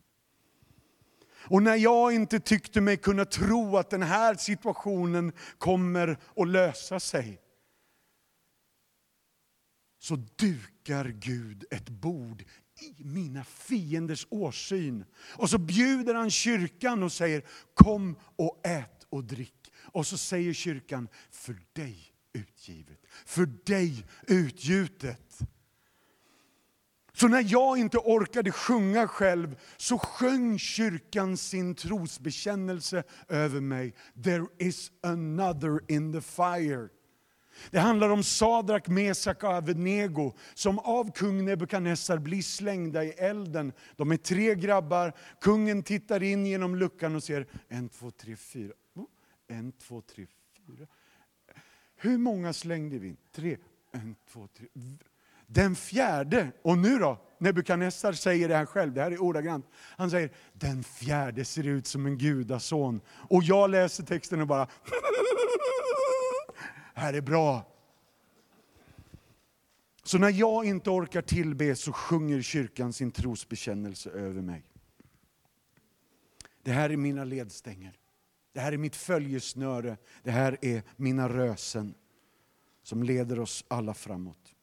Och 1.34 1.64
när 1.64 1.76
jag 1.76 2.14
inte 2.14 2.40
tyckte 2.40 2.82
mig 2.82 2.98
kunna 2.98 3.26
tro 3.26 3.78
att 3.78 3.90
den 3.90 4.04
här 4.04 4.36
situationen 4.36 5.32
kommer 5.58 6.18
att 6.36 6.48
lösa 6.48 7.00
sig, 7.00 7.42
så 10.00 10.16
dukar 10.16 11.06
Gud 11.06 11.66
ett 11.72 11.90
bord 11.90 12.44
i 12.82 13.04
mina 13.04 13.44
fienders 13.44 14.28
åsyn. 14.30 15.06
Och 15.38 15.50
så 15.50 15.58
bjuder 15.58 16.14
han 16.14 16.32
kyrkan 16.32 17.04
och 17.04 17.12
säger, 17.12 17.44
kom 17.74 18.16
och 18.36 18.62
ät 18.64 18.95
och 19.16 19.24
drick. 19.24 19.72
Och 19.78 20.08
så 20.08 20.18
säger 20.18 20.54
kyrkan, 20.54 21.08
för 21.32 21.58
dig 21.74 21.98
utgivet, 22.34 23.00
för 23.26 23.46
dig 23.46 24.06
utgjutet. 24.28 25.40
Så 27.14 27.28
när 27.28 27.46
jag 27.48 27.78
inte 27.78 27.98
orkade 27.98 28.52
sjunga 28.52 29.08
själv 29.08 29.60
så 29.78 29.98
sjöng 29.98 30.60
kyrkan 30.60 31.38
sin 31.38 31.76
trosbekännelse 31.76 33.04
över 33.28 33.62
mig. 33.62 33.94
There 34.24 34.46
is 34.58 34.92
another 35.04 35.80
in 35.88 36.14
the 36.14 36.22
fire. 36.22 36.90
Det 37.72 37.80
handlar 37.80 38.10
om 38.10 38.24
Sadrak, 38.24 38.88
Mesak 38.88 39.44
och 39.44 39.50
Avednego 39.50 40.34
som 40.54 40.80
av 40.80 41.12
kung 41.12 41.46
Nebukadnessar 41.46 42.18
blir 42.18 42.42
slängda 42.42 43.04
i 43.04 43.10
elden. 43.10 43.74
De 43.96 44.12
är 44.12 44.18
tre 44.18 44.56
grabbar, 44.56 45.14
kungen 45.42 45.84
tittar 45.84 46.24
in 46.24 46.46
genom 46.46 46.76
luckan 46.76 47.16
och 47.16 47.24
ser 47.24 47.48
en, 47.68 47.90
två, 47.90 48.12
tre, 48.12 48.36
fyra. 48.36 48.74
En, 49.48 49.72
två, 49.72 50.02
tre, 50.02 50.28
fyra. 50.68 50.88
Hur 51.96 52.18
många 52.18 52.54
slängde 52.54 53.00
vi 53.00 53.08
in? 53.08 53.18
Tre, 53.32 53.58
en, 53.92 54.16
två, 54.30 54.48
tre. 54.48 54.68
Den 55.48 55.76
fjärde, 55.76 56.52
och 56.62 56.78
nu 56.78 57.00
då? 57.00 57.22
Nebukadnessar 57.38 58.14
säger 58.14 58.48
det 58.48 58.56
här 58.56 58.66
själv, 58.66 58.94
det 58.94 59.02
här 59.02 59.12
är 59.12 59.22
ordagrant. 59.22 59.66
Han 59.74 60.12
säger, 60.12 60.32
den 60.54 60.84
fjärde 60.84 61.46
ser 61.46 61.68
ut 61.68 61.88
som 61.88 62.06
en 62.06 62.18
gudason. 62.18 63.02
Och 63.08 63.44
jag 63.44 63.70
läser 63.70 64.04
texten 64.04 64.42
och 64.42 64.48
bara, 64.48 64.68
här 66.94 67.14
är 67.14 67.22
bra. 67.22 67.72
Så 70.04 70.18
när 70.18 70.30
jag 70.30 70.66
inte 70.66 70.90
orkar 70.90 71.22
tillbe 71.22 71.76
så 71.76 71.94
sjunger 71.94 72.42
kyrkan 72.42 72.94
sin 72.94 73.12
trosbekännelse 73.12 74.10
över 74.10 74.42
mig. 74.42 74.66
Det 76.64 76.72
här 76.72 76.90
är 76.90 76.98
mina 76.98 77.24
ledstänger. 77.24 77.94
Det 78.56 78.62
här 78.62 78.72
är 78.72 78.78
mitt 78.78 78.96
följesnöre. 78.96 79.98
Det 80.24 80.32
här 80.32 80.58
är 80.62 80.84
mina 80.96 81.30
rösen 81.30 81.94
som 82.84 83.04
leder 83.04 83.40
oss 83.40 83.66
alla 83.68 83.94
framåt. 83.94 84.56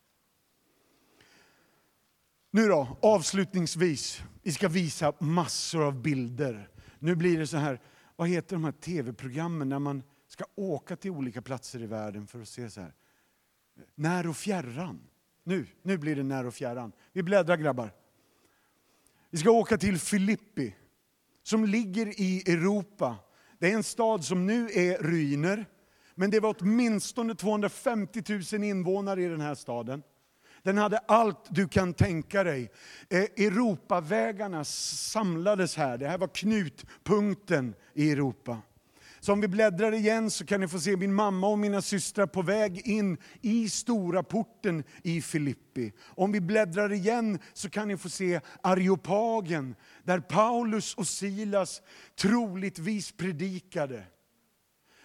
Nu 2.50 2.68
då, 2.68 2.96
avslutningsvis. 3.02 4.22
Vi 4.42 4.52
ska 4.52 4.68
visa 4.68 5.12
massor 5.18 5.82
av 5.82 6.02
bilder. 6.02 6.68
Nu 6.98 7.14
blir 7.16 7.38
det 7.38 7.46
så 7.46 7.56
här, 7.56 7.80
vad 8.16 8.28
heter 8.28 8.56
de 8.56 8.64
här 8.64 8.72
tv-programmen 8.72 9.68
när 9.68 9.78
man 9.78 10.02
ska 10.28 10.44
åka 10.54 10.96
till 10.96 11.10
olika 11.10 11.42
platser 11.42 11.82
i 11.82 11.86
världen 11.86 12.26
för 12.26 12.40
att 12.40 12.48
se 12.48 12.70
så 12.70 12.80
här. 12.80 12.94
När 13.94 14.26
och 14.26 14.36
fjärran. 14.36 15.00
Nu, 15.44 15.66
nu 15.82 15.98
blir 15.98 16.16
det 16.16 16.22
när 16.22 16.46
och 16.46 16.54
fjärran. 16.54 16.92
Vi 17.12 17.22
bläddrar 17.22 17.56
grabbar. 17.56 17.94
Vi 19.30 19.38
ska 19.38 19.50
åka 19.50 19.78
till 19.78 19.98
Filippi, 19.98 20.76
som 21.42 21.64
ligger 21.64 22.20
i 22.20 22.50
Europa. 22.52 23.18
Det 23.62 23.70
är 23.70 23.74
en 23.74 23.82
stad 23.82 24.24
som 24.24 24.46
nu 24.46 24.70
är 24.70 24.98
ruiner, 24.98 25.66
men 26.14 26.30
det 26.30 26.40
var 26.40 26.56
åtminstone 26.58 27.34
250 27.34 28.22
000 28.52 28.64
invånare 28.64 29.22
i 29.22 29.28
den 29.28 29.40
här 29.40 29.54
staden. 29.54 30.02
Den 30.62 30.78
hade 30.78 30.98
allt 30.98 31.46
du 31.48 31.68
kan 31.68 31.94
tänka 31.94 32.44
dig. 32.44 32.70
Eh, 33.08 33.18
Europavägarna 33.20 34.64
samlades 34.64 35.76
här. 35.76 35.98
Det 35.98 36.08
här 36.08 36.18
var 36.18 36.28
knutpunkten 36.28 37.74
i 37.94 38.10
Europa. 38.10 38.58
Så 39.24 39.32
om 39.32 39.40
vi 39.40 39.48
bläddrar 39.48 39.92
igen 39.94 40.30
så 40.30 40.46
kan 40.46 40.60
ni 40.60 40.68
få 40.68 40.80
se 40.80 40.96
min 40.96 41.14
mamma 41.14 41.46
och 41.46 41.58
mina 41.58 41.82
systrar 41.82 42.26
på 42.26 42.42
väg 42.42 42.86
in 42.86 43.16
i 43.40 43.68
stora 43.68 44.22
porten 44.22 44.84
i 45.02 45.22
Filippi. 45.22 45.92
Om 46.02 46.32
vi 46.32 46.40
bläddrar 46.40 46.92
igen 46.92 47.38
så 47.52 47.70
kan 47.70 47.88
ni 47.88 47.96
få 47.96 48.08
se 48.08 48.40
Areopagen, 48.62 49.74
där 50.04 50.20
Paulus 50.20 50.94
och 50.94 51.06
Silas 51.06 51.82
troligtvis 52.16 53.12
predikade. 53.12 54.04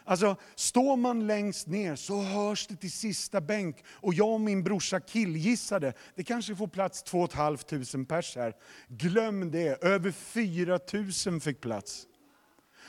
Alltså, 0.03 0.35
står 0.55 0.97
man 0.97 1.27
längst 1.27 1.67
ner 1.67 1.95
så 1.95 2.21
hörs 2.21 2.67
det 2.67 2.75
till 2.75 2.91
sista 2.91 3.41
bänk. 3.41 3.83
Och 3.89 4.13
jag 4.13 4.33
och 4.33 4.41
min 4.41 4.63
brorsa 4.63 4.99
killgissade, 4.99 5.93
det 6.15 6.23
kanske 6.23 6.55
får 6.55 6.67
plats 6.67 7.03
2 7.03 7.27
500 7.27 8.05
pers 8.07 8.35
här. 8.35 8.53
Glöm 8.87 9.51
det, 9.51 9.83
över 9.83 10.11
4 10.11 10.79
000 11.31 11.41
fick 11.41 11.61
plats. 11.61 12.07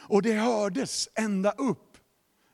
Och 0.09 0.23
det 0.23 0.33
hördes 0.33 1.09
ända 1.15 1.51
upp. 1.51 1.97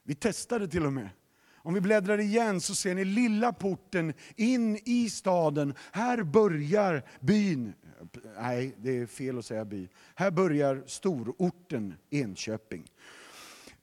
Vi 0.02 0.14
testade 0.14 0.68
till 0.68 0.86
och 0.86 0.92
med. 0.92 1.08
Om 1.56 1.74
vi 1.74 1.80
bläddrar 1.80 2.20
igen 2.20 2.60
så 2.60 2.74
ser 2.74 2.94
ni 2.94 3.04
lilla 3.04 3.52
porten 3.52 4.12
in 4.36 4.78
i 4.84 5.10
staden. 5.10 5.74
Här 5.92 6.22
börjar 6.22 7.02
byn. 7.20 7.72
Nej, 8.40 8.74
det 8.78 8.98
är 8.98 9.06
fel 9.06 9.38
att 9.38 9.46
säga 9.46 9.64
by. 9.64 9.88
Här 10.14 10.30
börjar 10.30 10.82
stororten 10.86 11.94
Enköping. 12.10 12.84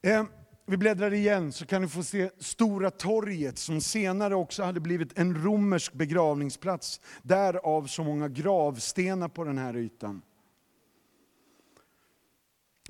Eh, 0.02 0.24
vi 0.66 0.76
bläddrar 0.76 1.14
igen 1.14 1.52
så 1.52 1.66
kan 1.66 1.82
ni 1.82 1.88
få 1.88 2.02
se 2.02 2.30
Stora 2.38 2.90
torget 2.90 3.58
som 3.58 3.80
senare 3.80 4.34
också 4.34 4.62
hade 4.62 4.80
blivit 4.80 5.18
en 5.18 5.44
romersk 5.44 5.92
begravningsplats. 5.92 7.00
Därav 7.22 7.86
så 7.86 8.04
många 8.04 8.28
gravstenar 8.28 9.28
på 9.28 9.44
den 9.44 9.58
här 9.58 9.76
ytan. 9.76 10.22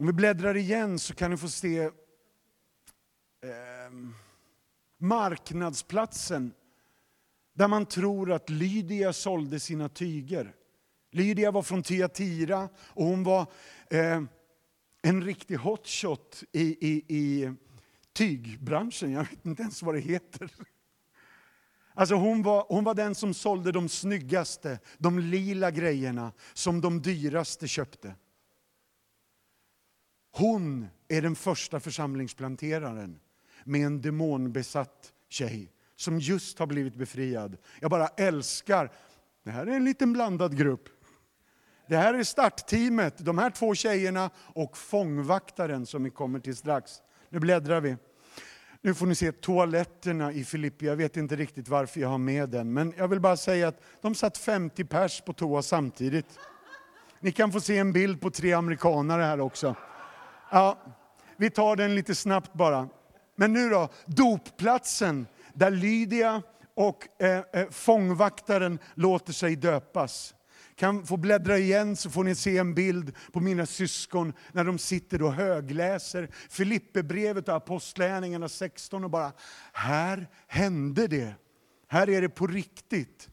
Om 0.03 0.07
vi 0.07 0.13
bläddrar 0.13 0.57
igen 0.57 0.99
så 0.99 1.15
kan 1.15 1.31
ni 1.31 1.37
få 1.37 1.49
se 1.49 1.79
eh, 1.81 1.91
marknadsplatsen 4.99 6.53
där 7.53 7.69
man 7.69 7.87
tror 7.87 8.33
att 8.33 8.51
Lydia 8.51 9.13
sålde 9.13 9.61
sina 9.61 9.89
tyger. 9.89 10.55
Lydia 11.11 11.51
var 11.51 11.63
från 11.63 11.83
Tyatira. 11.83 12.69
och 12.79 13.05
hon 13.05 13.25
var 13.25 13.47
eh, 13.91 14.23
en 15.03 15.25
riktig 15.25 15.57
hotshot 15.57 16.43
i, 16.53 16.89
i, 16.89 17.05
i 17.09 17.53
tygbranschen. 18.13 19.13
Jag 19.13 19.21
vet 19.31 19.47
inte 19.47 19.63
ens 19.63 19.83
vad 19.83 19.95
det 19.95 20.01
heter. 20.01 20.53
Alltså 21.95 22.15
hon, 22.15 22.43
var, 22.43 22.67
hon 22.69 22.85
var 22.85 22.95
den 22.95 23.15
som 23.15 23.35
sålde 23.35 23.73
de 23.73 23.89
snyggaste, 23.89 24.79
de 24.99 25.19
lila 25.19 25.71
grejerna 25.71 26.33
som 26.53 26.81
de 26.81 27.03
dyraste 27.03 27.69
köpte. 27.69 28.15
Hon 30.33 30.87
är 31.09 31.23
den 31.23 31.37
första 31.37 31.81
församlingsplanteraren 31.81 33.21
med 33.65 33.87
en 33.87 34.01
demonbesatt 34.01 35.13
tjej 35.29 35.73
som 35.97 36.19
just 36.19 36.59
har 36.59 36.67
blivit 36.67 36.95
befriad. 36.95 37.57
Jag 37.81 37.91
bara 37.91 38.07
älskar, 38.07 38.93
det 39.45 39.51
här 39.51 39.67
är 39.67 39.71
en 39.71 39.85
liten 39.85 40.13
blandad 40.13 40.57
grupp. 40.57 40.89
Det 41.89 41.97
här 41.97 42.15
är 42.15 42.25
startteamet, 42.25 43.19
de 43.19 43.39
här 43.39 43.51
två 43.51 43.75
tjejerna 43.75 44.31
och 44.37 44.77
fångvaktaren 44.77 45.87
som 45.87 46.05
vi 46.05 46.11
kommer 46.11 46.41
till 46.41 46.57
strax. 46.57 46.93
Nu 47.29 47.39
bläddrar 47.39 47.81
vi. 47.81 47.97
Nu 48.81 48.95
får 48.95 49.07
ni 49.07 49.15
se 49.15 49.33
toaletterna 49.33 50.33
i 50.33 50.45
Filippi. 50.45 50.87
Jag 50.87 50.97
vet 50.97 51.17
inte 51.17 51.37
riktigt 51.37 51.69
varför 51.69 52.01
jag 52.01 52.09
har 52.09 52.19
med 52.19 52.49
den, 52.49 52.73
men 52.73 52.95
jag 52.97 53.09
vill 53.09 53.21
bara 53.21 53.37
säga 53.37 53.69
att 53.69 53.81
de 54.01 54.15
satt 54.15 54.39
50 54.39 54.85
pers 54.85 55.21
på 55.21 55.33
toa 55.33 55.63
samtidigt. 55.63 56.39
Ni 57.21 57.33
kan 57.33 57.53
få 57.53 57.61
se 57.61 57.79
en 57.79 57.93
bild 57.93 58.21
på 58.21 58.31
tre 58.31 58.53
amerikanare 58.53 59.23
här 59.23 59.41
också. 59.41 59.77
Ja, 60.55 60.79
vi 61.37 61.51
tar 61.51 61.77
den 61.77 61.95
lite 61.95 62.15
snabbt 62.15 62.53
bara. 62.53 62.89
Men 63.37 63.53
nu 63.53 63.69
då, 63.69 63.89
dopplatsen 64.07 65.27
där 65.55 65.71
Lydia 65.71 66.43
och 66.75 67.23
eh, 67.23 67.43
eh, 67.53 67.71
fångvaktaren 67.71 68.79
låter 68.95 69.33
sig 69.33 69.57
döpas. 69.57 70.35
Kan 70.77 71.07
få 71.07 71.17
bläddra 71.17 71.59
igen 71.59 71.97
så 71.97 72.11
får 72.11 72.25
ni 72.25 72.35
se 72.35 72.59
en 72.59 72.75
bild 72.75 73.17
på 73.33 73.41
mina 73.41 73.67
syskon 73.67 74.33
när 74.53 74.65
de 74.65 74.79
sitter 74.79 75.23
och 75.23 75.33
högläser 75.33 76.29
Filipperbrevet 76.51 77.49
och 77.49 77.55
Apostlagärningarna 77.55 78.49
16 78.49 79.05
och 79.05 79.11
bara, 79.11 79.33
här 79.73 80.29
hände 80.47 81.07
det. 81.07 81.35
Här 81.89 82.11
är 82.11 82.21
det 82.21 82.29
på 82.29 82.47
riktigt. 82.47 83.29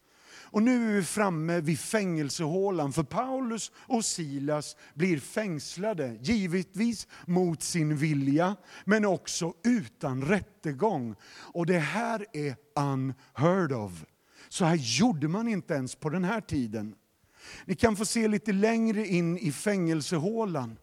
Och 0.52 0.64
nu 0.64 0.92
är 0.92 0.96
vi 0.96 1.04
framme 1.04 1.62
vid 1.62 1.80
fängelsehålan, 1.80 2.94
för 2.94 3.04
Paulus 3.04 3.72
och 3.76 4.06
Silas 4.06 4.76
blir 4.94 5.20
fängslade, 5.20 6.18
givetvis 6.22 7.08
mot 7.26 7.64
sin 7.64 7.98
vilja, 7.98 8.56
men 8.86 9.06
också 9.06 9.54
utan 9.64 10.22
rättegång. 10.22 11.16
Och 11.54 11.66
det 11.66 11.80
här 11.80 12.26
är 12.34 12.56
unheard 12.76 13.72
of. 13.72 14.06
Så 14.50 14.66
här 14.66 14.76
gjorde 14.76 15.28
man 15.28 15.48
inte 15.48 15.74
ens 15.74 15.96
på 15.96 16.10
den 16.10 16.24
här 16.24 16.42
tiden. 16.42 16.96
Ni 17.66 17.76
kan 17.76 17.96
få 17.96 18.06
se 18.06 18.28
lite 18.28 18.54
längre 18.54 19.08
in 19.08 19.38
i 19.38 19.52
fängelsehålan. 19.52 20.78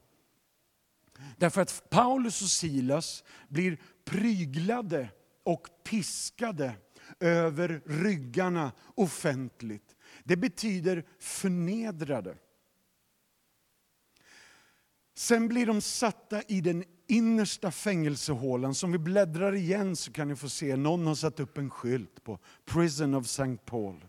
Därför 1.37 1.61
att 1.61 1.91
Paulus 1.91 2.43
och 2.43 2.49
Silas 2.49 3.25
blir 3.49 3.81
pryglade 4.05 5.09
och 5.45 5.69
piskade 5.85 6.73
över 7.21 7.83
ryggarna 7.87 8.73
offentligt. 8.95 9.97
Det 10.25 10.37
betyder 10.37 11.05
förnedrade. 11.19 12.37
Sen 15.15 15.49
blir 15.49 15.67
de 15.67 15.81
satta 15.81 16.43
i 16.43 16.61
den 16.61 16.85
innersta 17.07 17.71
fängelsehålan. 17.71 18.75
Som 18.75 18.93
vi 18.93 18.99
bläddrar 18.99 19.55
igen 19.55 19.97
så 19.97 20.13
kan 20.13 20.29
ni 20.29 20.37
få 20.37 20.49
se, 20.49 20.77
någon 20.77 21.07
har 21.07 21.15
satt 21.15 21.41
upp 21.41 21.59
en 21.59 21.71
skylt 21.71 22.25
på 22.25 22.39
Prison 22.65 23.15
of 23.15 23.25
St. 23.25 23.57
Paul. 23.57 24.05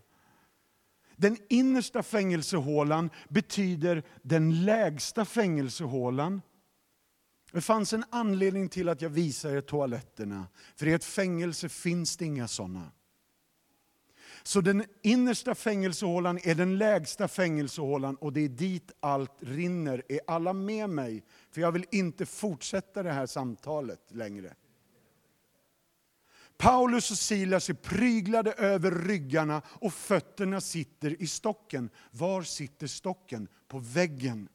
Den 1.15 1.37
innersta 1.49 2.03
fängelsehålan 2.03 3.09
betyder 3.29 4.03
den 4.21 4.65
lägsta 4.65 5.25
fängelsehålan. 5.25 6.41
Det 7.51 7.61
fanns 7.61 7.93
en 7.93 8.03
anledning 8.09 8.69
till 8.69 8.89
att 8.89 9.01
jag 9.01 9.09
visar 9.09 9.49
er 9.49 9.61
toaletterna. 9.61 10.47
För 10.75 10.87
i 10.87 10.93
ett 10.93 11.03
fängelse 11.03 11.69
finns 11.69 12.17
det 12.17 12.25
inga 12.25 12.47
sådana. 12.47 12.91
Så 14.43 14.61
den 14.61 14.83
innersta 15.01 15.55
fängelsehålan 15.55 16.39
är 16.43 16.55
den 16.55 16.77
lägsta 16.77 17.27
fängelsehålan 17.27 18.15
och 18.15 18.33
det 18.33 18.41
är 18.41 18.49
dit 18.49 18.91
allt 18.99 19.37
rinner. 19.39 20.03
Är 20.09 20.19
alla 20.27 20.53
med 20.53 20.89
mig? 20.89 21.23
För 21.51 21.61
jag 21.61 21.71
vill 21.71 21.85
inte 21.91 22.25
fortsätta 22.25 23.03
det 23.03 23.11
här 23.11 23.25
samtalet 23.25 24.01
längre. 24.09 24.53
Paulus 26.57 27.11
och 27.11 27.17
Silas 27.17 27.69
är 27.69 27.73
pryglade 27.73 28.51
över 28.51 28.91
ryggarna 28.91 29.61
och 29.67 29.93
fötterna 29.93 30.61
sitter 30.61 31.21
i 31.21 31.27
stocken. 31.27 31.89
Var 32.11 32.41
sitter 32.43 32.87
stocken? 32.87 33.47
På 33.67 33.79
väggen. 33.79 34.49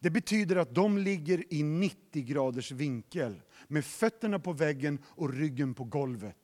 Det 0.00 0.10
betyder 0.10 0.56
att 0.56 0.74
de 0.74 0.98
ligger 0.98 1.54
i 1.54 1.62
90 1.62 2.22
graders 2.24 2.72
vinkel 2.72 3.40
med 3.68 3.84
fötterna 3.84 4.38
på 4.38 4.52
väggen 4.52 4.98
och 5.04 5.32
ryggen 5.32 5.74
på 5.74 5.84
golvet. 5.84 6.43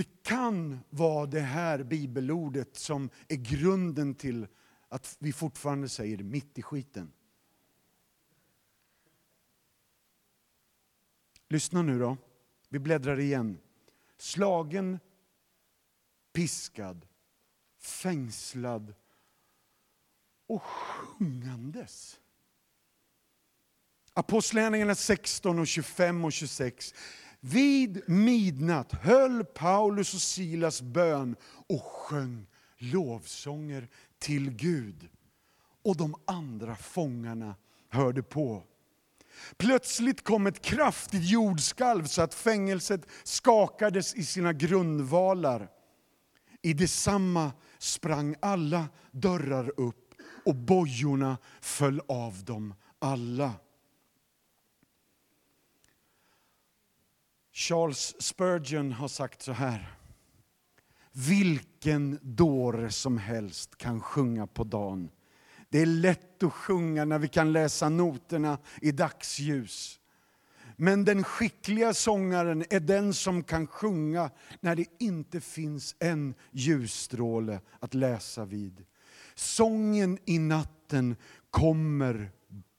Det 0.00 0.22
kan 0.22 0.80
vara 0.90 1.26
det 1.26 1.40
här 1.40 1.82
bibelordet 1.82 2.76
som 2.76 3.10
är 3.28 3.36
grunden 3.36 4.14
till 4.14 4.46
att 4.88 5.16
vi 5.18 5.32
fortfarande 5.32 5.88
säger 5.88 6.18
mitt 6.18 6.58
i 6.58 6.62
skiten. 6.62 7.12
Lyssna 11.48 11.82
nu 11.82 11.98
då. 11.98 12.16
Vi 12.68 12.78
bläddrar 12.78 13.20
igen. 13.20 13.58
Slagen, 14.16 14.98
piskad, 16.32 17.06
fängslad 17.78 18.94
och 20.46 20.62
sjungandes. 20.62 22.20
Apostlagärningarna 24.12 24.94
16, 24.94 25.58
och 25.58 25.66
25 25.66 26.24
och 26.24 26.32
26. 26.32 26.94
Vid 27.40 28.08
midnatt 28.08 28.92
höll 28.92 29.44
Paulus 29.44 30.14
och 30.14 30.20
Silas 30.20 30.82
bön 30.82 31.36
och 31.68 31.82
sjöng 31.82 32.46
lovsånger 32.78 33.88
till 34.18 34.50
Gud. 34.50 35.08
Och 35.84 35.96
de 35.96 36.14
andra 36.24 36.76
fångarna 36.76 37.54
hörde 37.88 38.22
på. 38.22 38.62
Plötsligt 39.56 40.24
kom 40.24 40.46
ett 40.46 40.62
kraftigt 40.62 41.30
jordskalv 41.30 42.04
så 42.04 42.22
att 42.22 42.34
fängelset 42.34 43.06
skakades 43.22 44.14
i 44.14 44.24
sina 44.24 44.52
grundvalar. 44.52 45.68
I 46.62 46.72
detsamma 46.72 47.52
sprang 47.78 48.36
alla 48.40 48.88
dörrar 49.10 49.80
upp 49.80 50.14
och 50.44 50.54
bojorna 50.54 51.38
föll 51.60 52.00
av 52.08 52.44
dem 52.44 52.74
alla. 52.98 53.52
Charles 57.60 58.22
Spurgeon 58.22 58.92
har 58.92 59.08
sagt 59.08 59.42
så 59.42 59.52
här. 59.52 59.94
Vilken 61.12 62.18
dåre 62.22 62.90
som 62.90 63.18
helst 63.18 63.78
kan 63.78 64.00
sjunga 64.00 64.46
på 64.46 64.64
dagen. 64.64 65.10
Det 65.68 65.78
är 65.82 65.86
lätt 65.86 66.42
att 66.42 66.52
sjunga 66.52 67.04
när 67.04 67.18
vi 67.18 67.28
kan 67.28 67.52
läsa 67.52 67.88
noterna 67.88 68.58
i 68.80 68.92
dagsljus. 68.92 70.00
Men 70.76 71.04
den 71.04 71.24
skickliga 71.24 71.94
sångaren 71.94 72.64
är 72.70 72.80
den 72.80 73.14
som 73.14 73.42
kan 73.42 73.66
sjunga 73.66 74.30
när 74.60 74.76
det 74.76 74.86
inte 74.98 75.40
finns 75.40 75.96
en 75.98 76.34
ljusstråle 76.50 77.60
att 77.80 77.94
läsa 77.94 78.44
vid. 78.44 78.84
Sången 79.34 80.18
i 80.24 80.38
natten 80.38 81.16
kommer 81.50 82.30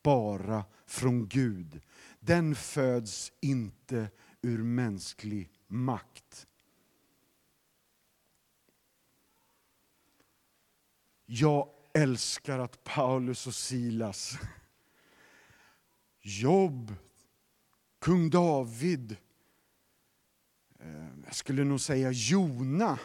bara 0.04 0.64
från 0.88 1.28
Gud. 1.28 1.82
Den 2.20 2.56
föds 2.56 3.32
inte 3.42 4.08
ur 4.42 4.64
mänsklig 4.64 5.50
makt. 5.68 6.48
Jag 11.26 11.70
älskar 11.94 12.60
att 12.60 12.84
Paulus 12.84 13.48
och 13.48 13.56
Silas, 13.56 14.38
Jobb, 16.20 16.96
kung 18.00 18.30
David, 18.30 19.18
eh, 20.80 21.08
jag 21.26 21.36
skulle 21.36 21.64
nog 21.64 21.82
säga 21.82 22.12
Jona. 22.12 23.00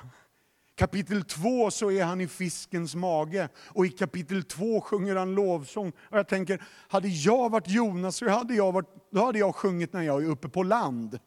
Kapitel 0.77 1.24
2 1.24 1.70
så 1.70 1.91
är 1.91 2.05
han 2.05 2.20
i 2.20 2.29
fiskens 2.29 2.95
mage 2.95 3.49
och 3.57 3.87
i 3.87 3.89
kapitel 3.89 4.43
2 4.43 4.81
sjunger 4.81 5.16
han 5.16 5.35
lovsång. 5.35 5.93
Och 5.99 6.18
jag 6.18 6.29
tänker, 6.29 6.62
hade 6.89 7.09
jag 7.09 7.51
varit 7.51 7.68
Jonas 7.68 8.16
så 8.16 8.29
hade 8.29 8.55
jag, 8.55 8.72
varit, 8.72 8.89
då 9.11 9.24
hade 9.24 9.39
jag 9.39 9.55
sjungit 9.55 9.93
när 9.93 10.03
jag 10.03 10.24
är 10.24 10.29
uppe 10.29 10.49
på 10.49 10.62
land. 10.62 11.18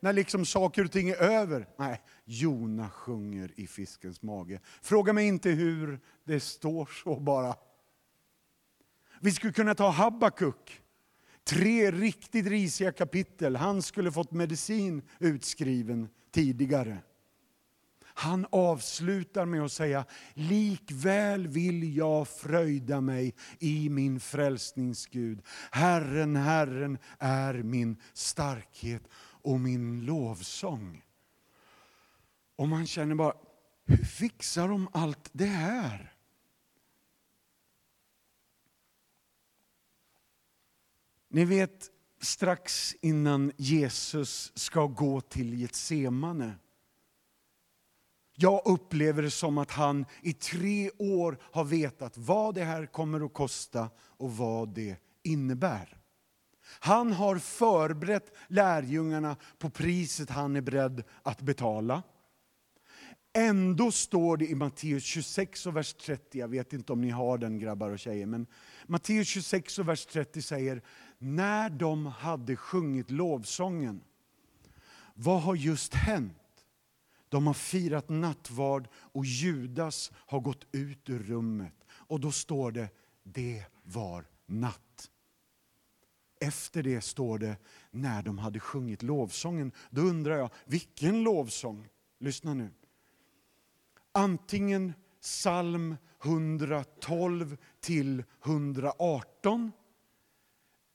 När 0.00 0.12
liksom 0.12 0.46
saker 0.46 0.84
och 0.84 0.92
ting 0.92 1.08
är 1.08 1.22
över. 1.22 1.68
Nej, 1.78 2.02
Jona 2.24 2.90
sjunger 2.90 3.52
i 3.56 3.66
fiskens 3.66 4.22
mage. 4.22 4.60
Fråga 4.82 5.12
mig 5.12 5.26
inte 5.26 5.50
hur, 5.50 6.00
det 6.24 6.40
står 6.40 6.90
så 7.04 7.20
bara. 7.20 7.54
Vi 9.20 9.32
skulle 9.32 9.52
kunna 9.52 9.74
ta 9.74 9.90
Habakuk. 9.90 10.82
Tre 11.44 11.90
riktigt 11.90 12.46
risiga 12.46 12.92
kapitel. 12.92 13.56
Han 13.56 13.82
skulle 13.82 14.12
fått 14.12 14.32
medicin 14.32 15.02
utskriven 15.18 16.08
tidigare. 16.30 16.98
Han 18.14 18.46
avslutar 18.50 19.44
med 19.44 19.62
att 19.62 19.72
säga, 19.72 20.04
likväl 20.34 21.48
vill 21.48 21.96
jag 21.96 22.28
fröjda 22.28 23.00
mig 23.00 23.34
i 23.58 23.88
min 23.88 24.20
frälsningsgud. 24.20 25.42
Herren, 25.70 26.36
Herren 26.36 26.98
är 27.18 27.54
min 27.54 27.96
starkhet 28.12 29.02
och 29.42 29.60
min 29.60 30.04
lovsång. 30.04 31.04
Och 32.56 32.68
man 32.68 32.86
känner 32.86 33.14
bara, 33.14 33.34
hur 33.84 34.04
fixar 34.04 34.68
de 34.68 34.88
allt 34.92 35.30
det 35.32 35.44
här? 35.44 36.14
Ni 41.28 41.44
vet, 41.44 41.90
strax 42.20 42.96
innan 43.00 43.52
Jesus 43.56 44.52
ska 44.54 44.86
gå 44.86 45.20
till 45.20 45.54
Getsemane 45.54 46.54
jag 48.42 48.62
upplever 48.64 49.22
det 49.22 49.30
som 49.30 49.58
att 49.58 49.70
han 49.70 50.06
i 50.22 50.32
tre 50.32 50.90
år 50.98 51.38
har 51.42 51.64
vetat 51.64 52.18
vad 52.18 52.54
det 52.54 52.64
här 52.64 52.86
kommer 52.86 53.26
att 53.26 53.32
kosta 53.32 53.88
och 54.00 54.36
vad 54.36 54.74
det 54.74 54.96
innebär. 55.22 55.96
Han 56.80 57.12
har 57.12 57.38
förberett 57.38 58.32
lärjungarna 58.48 59.36
på 59.58 59.70
priset 59.70 60.30
han 60.30 60.56
är 60.56 60.60
beredd 60.60 61.02
att 61.22 61.40
betala. 61.40 62.02
Ändå 63.32 63.92
står 63.92 64.36
det 64.36 64.46
i 64.46 64.54
Matteus 64.54 65.04
26 65.04 65.66
och 65.66 65.76
vers 65.76 65.94
30, 65.94 66.38
jag 66.38 66.48
vet 66.48 66.72
inte 66.72 66.92
om 66.92 67.00
ni 67.00 67.10
har 67.10 67.38
den 67.38 67.58
grabbar 67.58 67.90
och 67.90 67.98
tjejer, 67.98 68.26
men 68.26 68.46
Matteus 68.86 69.28
26 69.28 69.78
och 69.78 69.88
vers 69.88 70.06
30 70.06 70.42
säger, 70.42 70.82
när 71.18 71.70
de 71.70 72.06
hade 72.06 72.56
sjungit 72.56 73.10
lovsången, 73.10 74.00
vad 75.14 75.42
har 75.42 75.54
just 75.54 75.94
hänt? 75.94 76.39
De 77.30 77.46
har 77.46 77.54
firat 77.54 78.08
nattvard 78.08 78.88
och 78.94 79.24
Judas 79.24 80.12
har 80.14 80.40
gått 80.40 80.66
ut 80.72 81.10
ur 81.10 81.18
rummet. 81.18 81.74
Och 81.90 82.20
då 82.20 82.32
står 82.32 82.72
det, 82.72 82.88
det 83.22 83.64
var 83.82 84.24
natt. 84.46 85.10
Efter 86.40 86.82
det 86.82 87.00
står 87.00 87.38
det, 87.38 87.56
när 87.90 88.22
de 88.22 88.38
hade 88.38 88.60
sjungit 88.60 89.02
lovsången. 89.02 89.72
Då 89.90 90.02
undrar 90.02 90.36
jag, 90.36 90.50
vilken 90.64 91.22
lovsång? 91.22 91.88
Lyssna 92.18 92.54
nu. 92.54 92.70
Antingen 94.12 94.92
psalm 95.20 95.96
112 96.24 97.56
till 97.80 98.24
118 98.44 99.72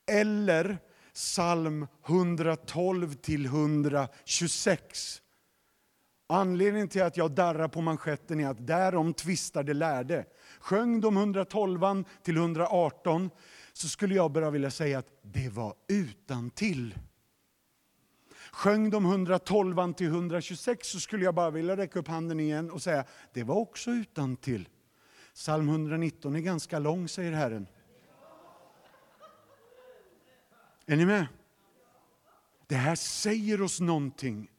eller 0.06 0.78
psalm 1.14 1.88
112 2.06 3.14
till 3.14 3.46
126. 3.46 5.22
Anledningen 6.28 6.88
till 6.88 7.04
att 7.04 7.18
jag 7.18 7.32
darrar 7.32 7.68
på 7.68 7.82
manschetten 7.82 8.40
är 8.40 8.48
att 8.48 8.68
därom 8.68 9.14
tvistar 9.14 9.64
de 9.64 9.74
lärde. 9.74 10.26
Sjöng 10.60 11.02
de 11.02 11.18
112 11.18 12.04
till 12.24 12.38
118 12.38 13.30
så 13.74 13.88
skulle 13.88 14.16
jag 14.16 14.32
bara 14.32 14.50
vilja 14.50 14.72
säga 14.72 15.00
att 15.00 15.20
det 15.22 15.50
var 15.50 15.74
utan 15.88 16.50
till. 16.50 16.96
Sjöng 18.52 18.90
de 18.90 19.06
112 19.06 19.94
till 19.94 20.08
126 20.08 20.88
så 20.88 21.00
skulle 21.00 21.26
jag 21.26 21.36
bara 21.36 21.50
vilja 21.50 21.78
räcka 21.78 22.00
upp 22.00 22.08
handen 22.08 22.40
igen 22.40 22.72
och 22.72 22.82
säga 22.82 23.06
det 23.34 23.44
var 23.44 23.56
också 23.56 23.92
utan 23.92 24.36
till. 24.36 24.70
Psalm 25.34 25.70
119 25.70 26.36
är 26.36 26.40
ganska 26.40 26.80
lång, 26.80 27.08
säger 27.08 27.32
Herren. 27.32 27.68
Är 30.86 30.96
ni 30.96 31.06
med? 31.06 31.28
Det 32.68 32.76
här 32.76 32.96
säger 32.96 33.62
oss 33.62 33.80
någonting 33.80 34.50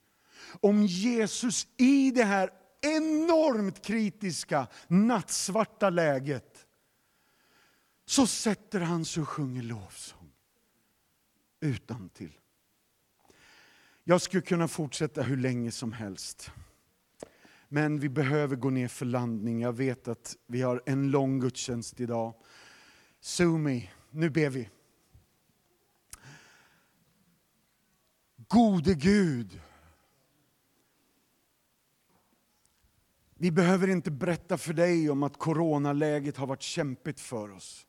om 0.61 0.87
Jesus 0.87 1.67
i 1.77 2.11
det 2.11 2.25
här 2.25 2.51
enormt 2.81 3.83
kritiska, 3.83 4.67
nattsvarta 4.89 5.91
läget 5.91 6.67
så 8.07 8.27
sätter 8.27 8.81
han 8.81 9.05
sig 9.05 9.21
och 9.21 9.29
sjunger 9.29 9.63
lovsång 9.63 10.33
utan 11.61 12.09
till. 12.09 12.33
Jag 14.05 14.21
skulle 14.23 14.43
kunna 14.43 14.69
fortsätta 14.69 15.23
hur 15.23 15.37
länge 15.37 15.71
som 15.71 15.93
helst. 15.93 16.51
Men 17.69 18.01
vi 18.01 18.09
behöver 18.09 18.57
gå 18.57 18.71
ner 18.71 18.89
för 18.89 19.07
landning. 19.07 19.61
Jag 19.61 19.73
vet 19.73 20.09
att 20.09 20.37
vi 20.47 20.63
har 20.63 20.83
en 20.87 21.11
lång 21.11 21.41
gudstjänst 21.41 22.01
idag. 22.01 22.35
Sumi, 23.21 23.91
nu 24.11 24.31
ber 24.31 24.51
vi. 24.51 24.71
Gode 28.49 28.95
Gud, 28.95 29.61
Vi 33.39 33.51
behöver 33.51 33.89
inte 33.89 34.11
berätta 34.11 34.59
för 34.59 34.73
dig 34.73 35.11
om 35.11 35.23
att 35.23 35.39
coronaläget 35.39 36.37
har 36.37 36.47
varit 36.47 36.63
kämpigt 36.63 37.21
för 37.21 37.53
oss. 37.53 37.87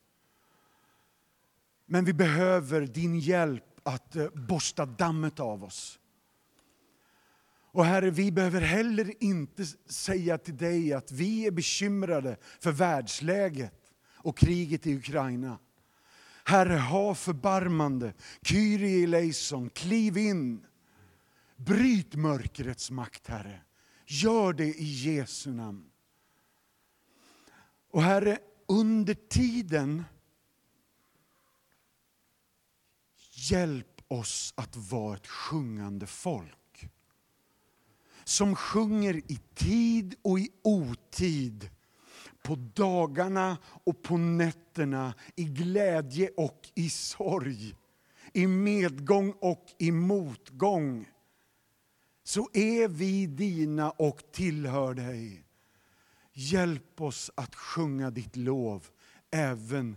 Men 1.86 2.04
vi 2.04 2.12
behöver 2.12 2.80
din 2.80 3.18
hjälp 3.18 3.64
att 3.82 4.16
eh, 4.16 4.28
borsta 4.30 4.86
dammet 4.86 5.40
av 5.40 5.64
oss. 5.64 5.98
Och 7.70 7.84
Herre, 7.84 8.10
vi 8.10 8.32
behöver 8.32 8.60
heller 8.60 9.14
inte 9.20 9.66
säga 9.86 10.38
till 10.38 10.56
dig 10.56 10.92
att 10.92 11.12
vi 11.12 11.46
är 11.46 11.50
bekymrade 11.50 12.36
för 12.60 12.72
världsläget 12.72 13.92
och 14.14 14.38
kriget 14.38 14.86
i 14.86 14.96
Ukraina. 14.96 15.58
Herre, 16.44 16.78
ha 16.78 17.14
förbarmande. 17.14 18.12
Kyrie 18.42 19.04
eleison, 19.04 19.70
kliv 19.70 20.18
in. 20.18 20.66
Bryt 21.56 22.14
mörkrets 22.14 22.90
makt, 22.90 23.28
Herre. 23.28 23.60
Gör 24.10 24.52
det 24.52 24.74
i 24.74 24.84
Jesu 24.84 25.52
namn. 25.52 25.90
Och 27.90 28.02
Herre, 28.02 28.38
under 28.66 29.14
tiden, 29.14 30.04
hjälp 33.32 34.02
oss 34.08 34.54
att 34.56 34.76
vara 34.76 35.16
ett 35.16 35.26
sjungande 35.26 36.06
folk. 36.06 36.88
Som 38.24 38.56
sjunger 38.56 39.16
i 39.16 39.40
tid 39.54 40.14
och 40.22 40.38
i 40.38 40.50
otid. 40.62 41.70
På 42.42 42.54
dagarna 42.54 43.58
och 43.64 44.02
på 44.02 44.16
nätterna, 44.16 45.14
i 45.36 45.44
glädje 45.44 46.30
och 46.36 46.70
i 46.74 46.90
sorg. 46.90 47.74
I 48.32 48.46
medgång 48.46 49.32
och 49.32 49.66
i 49.78 49.92
motgång 49.92 51.06
så 52.28 52.48
är 52.52 52.88
vi 52.88 53.26
dina 53.26 53.90
och 53.90 54.22
tillhör 54.32 54.94
dig. 54.94 55.44
Hjälp 56.32 57.00
oss 57.00 57.30
att 57.34 57.54
sjunga 57.54 58.10
ditt 58.10 58.36
lov 58.36 58.88
även 59.30 59.96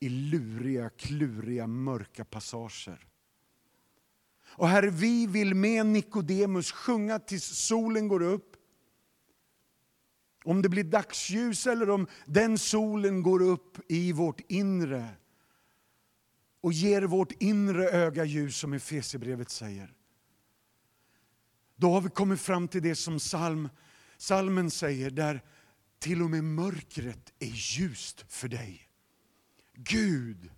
i 0.00 0.08
luriga, 0.08 0.90
kluriga, 0.90 1.66
mörka 1.66 2.24
passager. 2.24 3.06
Och 4.44 4.68
Herre, 4.68 4.90
vi 4.90 5.26
vill 5.26 5.54
med 5.54 5.86
Nikodemus 5.86 6.72
sjunga 6.72 7.18
tills 7.18 7.44
solen 7.44 8.08
går 8.08 8.22
upp. 8.22 8.56
Om 10.44 10.62
det 10.62 10.68
blir 10.68 10.84
dagsljus 10.84 11.66
eller 11.66 11.90
om 11.90 12.06
den 12.26 12.58
solen 12.58 13.22
går 13.22 13.42
upp 13.42 13.78
i 13.88 14.12
vårt 14.12 14.40
inre 14.48 15.08
och 16.60 16.72
ger 16.72 17.02
vårt 17.02 17.32
inre 17.42 17.88
öga 17.88 18.24
ljus, 18.24 18.56
som 18.56 18.72
Efesierbrevet 18.72 19.50
säger. 19.50 19.95
Då 21.76 21.92
har 21.92 22.00
vi 22.00 22.08
kommit 22.08 22.40
fram 22.40 22.68
till 22.68 22.82
det 22.82 22.94
som 22.94 23.18
psalm, 23.18 23.68
psalmen 24.18 24.70
säger, 24.70 25.10
där 25.10 25.42
till 25.98 26.22
och 26.22 26.30
med 26.30 26.44
mörkret 26.44 27.32
är 27.38 27.52
ljust 27.54 28.24
för 28.28 28.48
dig. 28.48 28.82
Gud, 29.74 30.50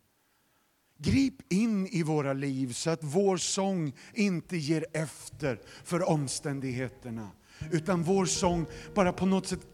Grip 1.01 1.53
in 1.53 1.87
i 1.87 2.03
våra 2.03 2.33
liv 2.33 2.73
så 2.73 2.91
att 2.91 3.05
vår 3.05 3.37
sång 3.37 3.93
inte 4.14 4.57
ger 4.57 4.87
efter 4.93 5.61
för 5.85 6.09
omständigheterna. 6.09 7.31
Utan 7.73 8.03
vår 8.03 8.27
sång 8.27 8.66
bara 8.95 9.12
på 9.12 9.27
något 9.27 9.47
sätt 9.47 9.66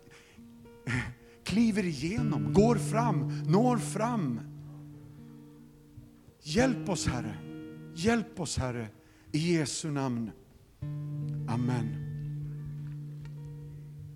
kliver 1.45 1.85
igenom, 1.85 2.53
går 2.53 2.77
fram, 2.77 3.43
når 3.47 3.77
fram. 3.77 4.41
Hjälp 6.43 6.89
oss 6.89 7.07
Herre, 7.07 7.37
hjälp 7.95 8.41
oss 8.41 8.59
Herre, 8.59 8.89
i 9.33 9.39
Jesu 9.39 9.91
namn. 9.91 10.31
Amen. 11.49 12.04